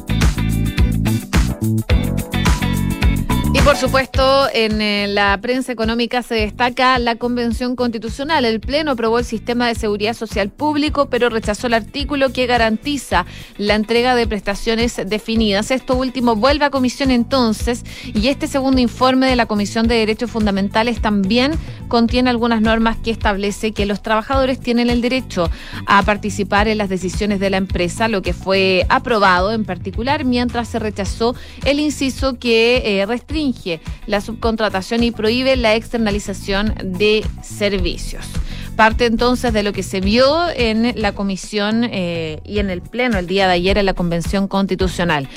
Por 3.64 3.78
supuesto, 3.78 4.48
en 4.54 4.82
eh, 4.82 5.08
la 5.08 5.38
prensa 5.40 5.72
económica 5.72 6.24
se 6.24 6.34
destaca 6.34 6.98
la 6.98 7.16
Convención 7.16 7.76
Constitucional. 7.76 8.44
El 8.44 8.60
Pleno 8.60 8.92
aprobó 8.92 9.20
el 9.20 9.26
sistema 9.26 9.68
de 9.68 9.76
seguridad 9.76 10.16
social 10.16 10.50
público, 10.50 11.10
pero 11.10 11.30
rechazó 11.30 11.68
el 11.68 11.76
artículo 11.76 12.34
que 12.34 12.48
garantiza 12.48 13.28
la 13.58 13.76
entrega 13.76 14.16
de 14.16 14.26
prestaciones 14.26 15.00
definidas. 15.06 15.70
Esto 15.70 15.96
último 15.96 16.36
vuelve 16.36 16.66
a 16.66 16.72
comisión 16.72 17.12
entonces 17.12 17.86
y 18.04 18.30
este 18.30 18.48
segundo 18.48 18.82
informe 18.82 19.28
de 19.28 19.36
la 19.36 19.46
Comisión 19.46 19.88
de 19.88 19.96
Derechos 19.96 20.32
Fundamentales 20.32 21.00
también 21.00 21.52
contiene 21.88 22.32
algunas 22.32 22.62
normas 22.62 22.98
que 22.98 23.12
establece 23.12 23.74
que 23.74 23.86
los 23.86 24.02
trabajadores 24.02 24.60
tienen 24.60 24.90
el 24.90 25.02
derecho 25.02 25.52
a 25.86 26.02
participar 26.02 26.68
en 26.68 26.80
las 26.80 26.90
decisiones 26.90 27.40
de 27.40 27.52
la 27.52 27.58
empresa, 27.58 28.08
lo 28.08 28.24
que 28.24 28.34
fue 28.34 28.88
aprobado 28.90 29.54
en 29.54 29.66
particular, 29.66 30.26
mientras 30.26 30.68
se 30.68 30.80
rechazó 30.80 31.36
el 31.64 31.80
inciso 31.80 32.40
que 32.40 33.02
eh, 33.02 33.06
restringe 33.06 33.51
la 34.08 34.22
subcontratación 34.22 35.04
y 35.04 35.12
prohíbe 35.12 35.56
la 35.56 35.76
externalización 35.76 36.76
de 36.84 37.26
servicios. 37.44 38.26
Parte 38.82 39.06
entonces 39.06 39.54
de 39.54 39.62
lo 39.62 39.74
que 39.74 39.84
se 39.84 40.02
vio 40.02 40.50
en 40.56 41.00
la 41.00 41.12
comisión 41.12 41.84
eh, 41.84 42.40
y 42.44 42.58
en 42.58 42.72
el 42.72 42.82
pleno 42.82 43.20
el 43.20 43.28
día 43.28 43.46
de 43.46 43.54
ayer 43.54 43.78
en 43.78 43.86
la 43.86 43.94
Convención 43.94 44.48
Constitucional. 44.48 45.30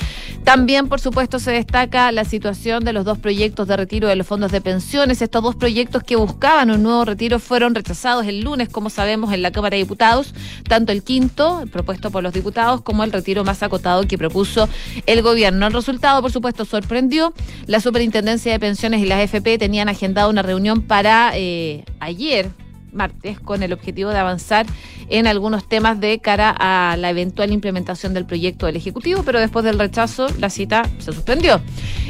También, 0.43 0.87
por 0.87 0.99
supuesto, 0.99 1.37
se 1.37 1.51
destaca 1.51 2.11
la 2.11 2.25
situación 2.25 2.83
de 2.83 2.91
los 2.91 3.05
dos 3.05 3.19
proyectos 3.19 3.67
de 3.67 3.77
retiro 3.77 4.07
de 4.07 4.15
los 4.15 4.25
fondos 4.25 4.51
de 4.51 4.61
pensiones. 4.61 5.21
Estos 5.21 5.43
dos 5.43 5.55
proyectos 5.55 6.01
que 6.01 6.15
buscaban 6.15 6.71
un 6.71 6.81
nuevo 6.81 7.05
retiro 7.05 7.37
fueron 7.37 7.75
rechazados 7.75 8.25
el 8.25 8.41
lunes, 8.41 8.67
como 8.67 8.89
sabemos, 8.89 9.31
en 9.31 9.43
la 9.43 9.51
Cámara 9.51 9.75
de 9.75 9.83
Diputados, 9.83 10.33
tanto 10.67 10.91
el 10.91 11.03
quinto, 11.03 11.65
propuesto 11.71 12.09
por 12.09 12.23
los 12.23 12.33
diputados, 12.33 12.81
como 12.81 13.03
el 13.03 13.11
retiro 13.11 13.43
más 13.43 13.61
acotado 13.61 14.07
que 14.07 14.17
propuso 14.17 14.67
el 15.05 15.21
gobierno. 15.21 15.67
El 15.67 15.73
resultado, 15.73 16.19
por 16.19 16.31
supuesto, 16.31 16.65
sorprendió. 16.65 17.31
La 17.67 17.79
Superintendencia 17.79 18.51
de 18.51 18.59
Pensiones 18.59 19.01
y 19.01 19.05
las 19.05 19.19
FP 19.19 19.59
tenían 19.59 19.87
agendado 19.87 20.31
una 20.31 20.41
reunión 20.41 20.81
para 20.81 21.33
eh, 21.35 21.85
ayer, 21.99 22.49
martes 22.95 23.39
con 23.39 23.63
el 23.63 23.73
objetivo 23.73 24.09
de 24.09 24.17
avanzar 24.17 24.65
en 25.09 25.27
algunos 25.27 25.67
temas 25.67 25.99
de 25.99 26.19
cara 26.19 26.55
a 26.57 26.97
la 26.97 27.09
eventual 27.09 27.51
implementación 27.51 28.13
del 28.13 28.25
proyecto 28.25 28.65
del 28.65 28.75
Ejecutivo, 28.75 29.23
pero 29.23 29.39
después 29.39 29.63
del 29.65 29.77
rechazo 29.77 30.27
la 30.39 30.49
cita 30.49 30.83
se 30.99 31.13
suspendió. 31.13 31.61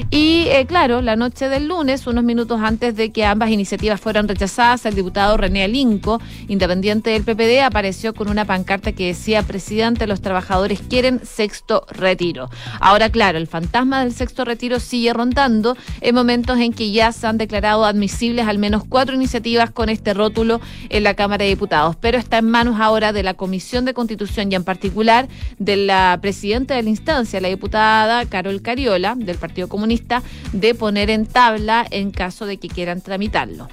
Y 0.10 0.46
eh, 0.50 0.66
claro, 0.66 1.02
la 1.02 1.16
noche 1.16 1.50
del 1.50 1.68
lunes, 1.68 2.08
unos 2.08 2.24
minutos 2.24 2.62
antes 2.62 2.96
de 2.96 3.12
que 3.12 3.26
ambas 3.26 3.50
iniciativas 3.50 4.00
fueran 4.00 4.28
rechazadas, 4.28 4.86
el 4.86 4.96
diputado 4.96 5.38
René 5.38 5.64
Alinco, 5.64 6.22
independiente 6.48 7.10
del 7.10 7.24
PPD, 7.24 7.64
apareció 7.64 8.14
con 8.14 8.30
una 8.30 8.46
pancarta 8.46 8.92
que 8.92 9.08
decía, 9.08 9.44
presidente, 9.44 10.08
los 10.08 10.22
trabajadores 10.22 10.82
quieren 10.82 11.22
sexto 11.24 11.86
retiro. 11.90 12.50
Ahora, 12.80 13.10
claro, 13.10 13.38
el 13.38 13.48
fantasma 13.48 14.02
del 14.02 14.14
sexto 14.14 14.46
retiro 14.46 14.80
sigue 14.80 15.14
rondando 15.14 15.76
en 16.02 16.16
momentos 16.16 16.60
en 16.60 16.74
que 16.74 16.92
ya 16.92 17.12
se 17.12 17.28
han 17.28 17.38
declarado 17.38 17.86
admisibles 17.86 18.48
al 18.48 18.58
menos 18.58 18.84
cuatro 18.88 19.16
iniciativas 19.16 19.72
con 19.72 19.90
este 19.90 20.14
rótulo 20.14 20.62
en 20.90 21.04
la 21.04 21.14
Cámara 21.14 21.44
de 21.44 21.50
Diputados, 21.50 21.96
pero 21.96 22.18
está 22.18 22.40
en 22.40 22.50
manos 22.50 22.80
ahora 22.80 23.14
de 23.14 23.24
la 23.24 23.34
Comisión 23.34 23.86
de 23.86 23.94
Constitución 23.94 24.52
y 24.52 24.56
en 24.56 24.64
particular 24.64 25.28
de 25.60 25.78
la 25.78 26.18
presidenta 26.22 26.76
de 26.76 26.84
la 26.84 26.90
instancia, 26.90 27.42
la 27.42 27.48
diputada 27.48 28.26
Carol 28.26 28.62
Cariola, 28.62 29.16
del 29.16 29.38
Partido 29.38 29.68
Comunista, 29.68 30.24
de 30.54 30.76
poner 30.76 31.10
en 31.10 31.26
tabla 31.26 31.86
en 31.90 32.12
caso 32.12 32.46
de 32.46 32.58
que 32.58 32.68
quieran 32.68 33.02
tramitarlo. 33.02 33.68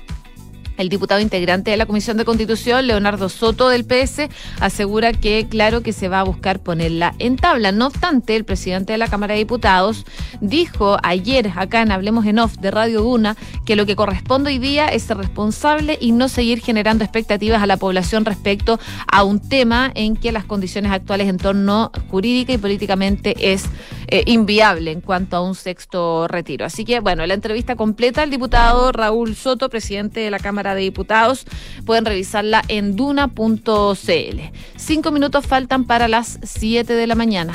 El 0.76 0.88
diputado 0.88 1.20
integrante 1.20 1.70
de 1.70 1.76
la 1.76 1.86
Comisión 1.86 2.16
de 2.16 2.24
Constitución, 2.24 2.86
Leonardo 2.86 3.28
Soto 3.28 3.68
del 3.68 3.84
PS, 3.84 4.28
asegura 4.60 5.12
que 5.12 5.46
claro 5.48 5.82
que 5.82 5.92
se 5.92 6.08
va 6.08 6.20
a 6.20 6.24
buscar 6.24 6.60
ponerla 6.60 7.14
en 7.18 7.36
tabla. 7.36 7.72
No 7.72 7.88
obstante, 7.88 8.36
el 8.36 8.44
presidente 8.44 8.92
de 8.92 8.98
la 8.98 9.08
Cámara 9.08 9.34
de 9.34 9.40
Diputados 9.40 10.04
dijo 10.40 10.96
ayer 11.02 11.52
acá 11.56 11.82
en 11.82 11.92
Hablemos 11.92 12.26
en 12.26 12.38
Off 12.38 12.56
de 12.58 12.70
Radio 12.70 13.02
Duna 13.02 13.36
que 13.66 13.76
lo 13.76 13.86
que 13.86 13.96
corresponde 13.96 14.50
hoy 14.50 14.58
día 14.58 14.88
es 14.88 15.02
ser 15.04 15.18
responsable 15.18 15.98
y 16.00 16.12
no 16.12 16.28
seguir 16.28 16.60
generando 16.60 17.04
expectativas 17.04 17.62
a 17.62 17.66
la 17.66 17.76
población 17.76 18.24
respecto 18.24 18.78
a 19.10 19.24
un 19.24 19.40
tema 19.40 19.90
en 19.94 20.16
que 20.16 20.32
las 20.32 20.44
condiciones 20.44 20.92
actuales 20.92 21.28
en 21.28 21.38
torno 21.38 21.90
jurídica 22.10 22.52
y 22.52 22.58
políticamente 22.58 23.52
es 23.52 23.64
eh, 24.08 24.24
inviable 24.26 24.90
en 24.90 25.00
cuanto 25.00 25.36
a 25.36 25.42
un 25.42 25.54
sexto 25.54 26.28
retiro. 26.28 26.66
Así 26.66 26.84
que, 26.84 27.00
bueno, 27.00 27.26
la 27.26 27.34
entrevista 27.34 27.76
completa 27.76 28.22
al 28.22 28.30
diputado 28.30 28.92
Raúl 28.92 29.34
Soto, 29.34 29.68
presidente 29.68 30.20
de 30.20 30.30
la 30.30 30.38
Cámara 30.38 30.61
de 30.62 30.82
Diputados. 30.82 31.44
Pueden 31.84 32.04
revisarla 32.04 32.62
en 32.68 32.96
duna.cl. 32.96 34.40
Cinco 34.76 35.10
minutos 35.10 35.46
faltan 35.46 35.84
para 35.84 36.08
las 36.08 36.38
7 36.42 36.92
de 36.94 37.06
la 37.06 37.14
mañana. 37.14 37.52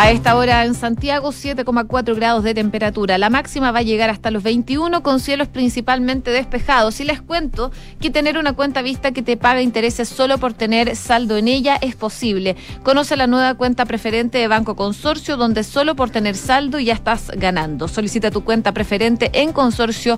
A 0.00 0.10
esta 0.10 0.34
hora 0.34 0.64
en 0.64 0.72
Santiago, 0.74 1.28
7,4 1.28 2.16
grados 2.16 2.42
de 2.42 2.54
temperatura. 2.54 3.18
La 3.18 3.28
máxima 3.28 3.70
va 3.70 3.80
a 3.80 3.82
llegar 3.82 4.08
hasta 4.08 4.30
los 4.30 4.42
21 4.42 5.02
con 5.02 5.20
cielos 5.20 5.48
principalmente 5.48 6.30
despejados. 6.30 7.00
Y 7.00 7.04
les 7.04 7.20
cuento 7.20 7.70
que 8.00 8.08
tener 8.08 8.38
una 8.38 8.54
cuenta 8.54 8.80
vista 8.80 9.12
que 9.12 9.20
te 9.20 9.36
paga 9.36 9.60
intereses 9.60 10.08
solo 10.08 10.38
por 10.38 10.54
tener 10.54 10.96
saldo 10.96 11.36
en 11.36 11.48
ella 11.48 11.76
es 11.82 11.96
posible. 11.96 12.56
Conoce 12.82 13.14
la 13.14 13.26
nueva 13.26 13.52
cuenta 13.56 13.84
preferente 13.84 14.38
de 14.38 14.48
Banco 14.48 14.74
Consorcio, 14.74 15.36
donde 15.36 15.64
solo 15.64 15.94
por 15.96 16.08
tener 16.08 16.34
saldo 16.34 16.78
ya 16.78 16.94
estás 16.94 17.30
ganando. 17.36 17.86
Solicita 17.86 18.30
tu 18.30 18.42
cuenta 18.42 18.72
preferente 18.72 19.30
en 19.34 19.52
consorcio.cl. 19.52 20.16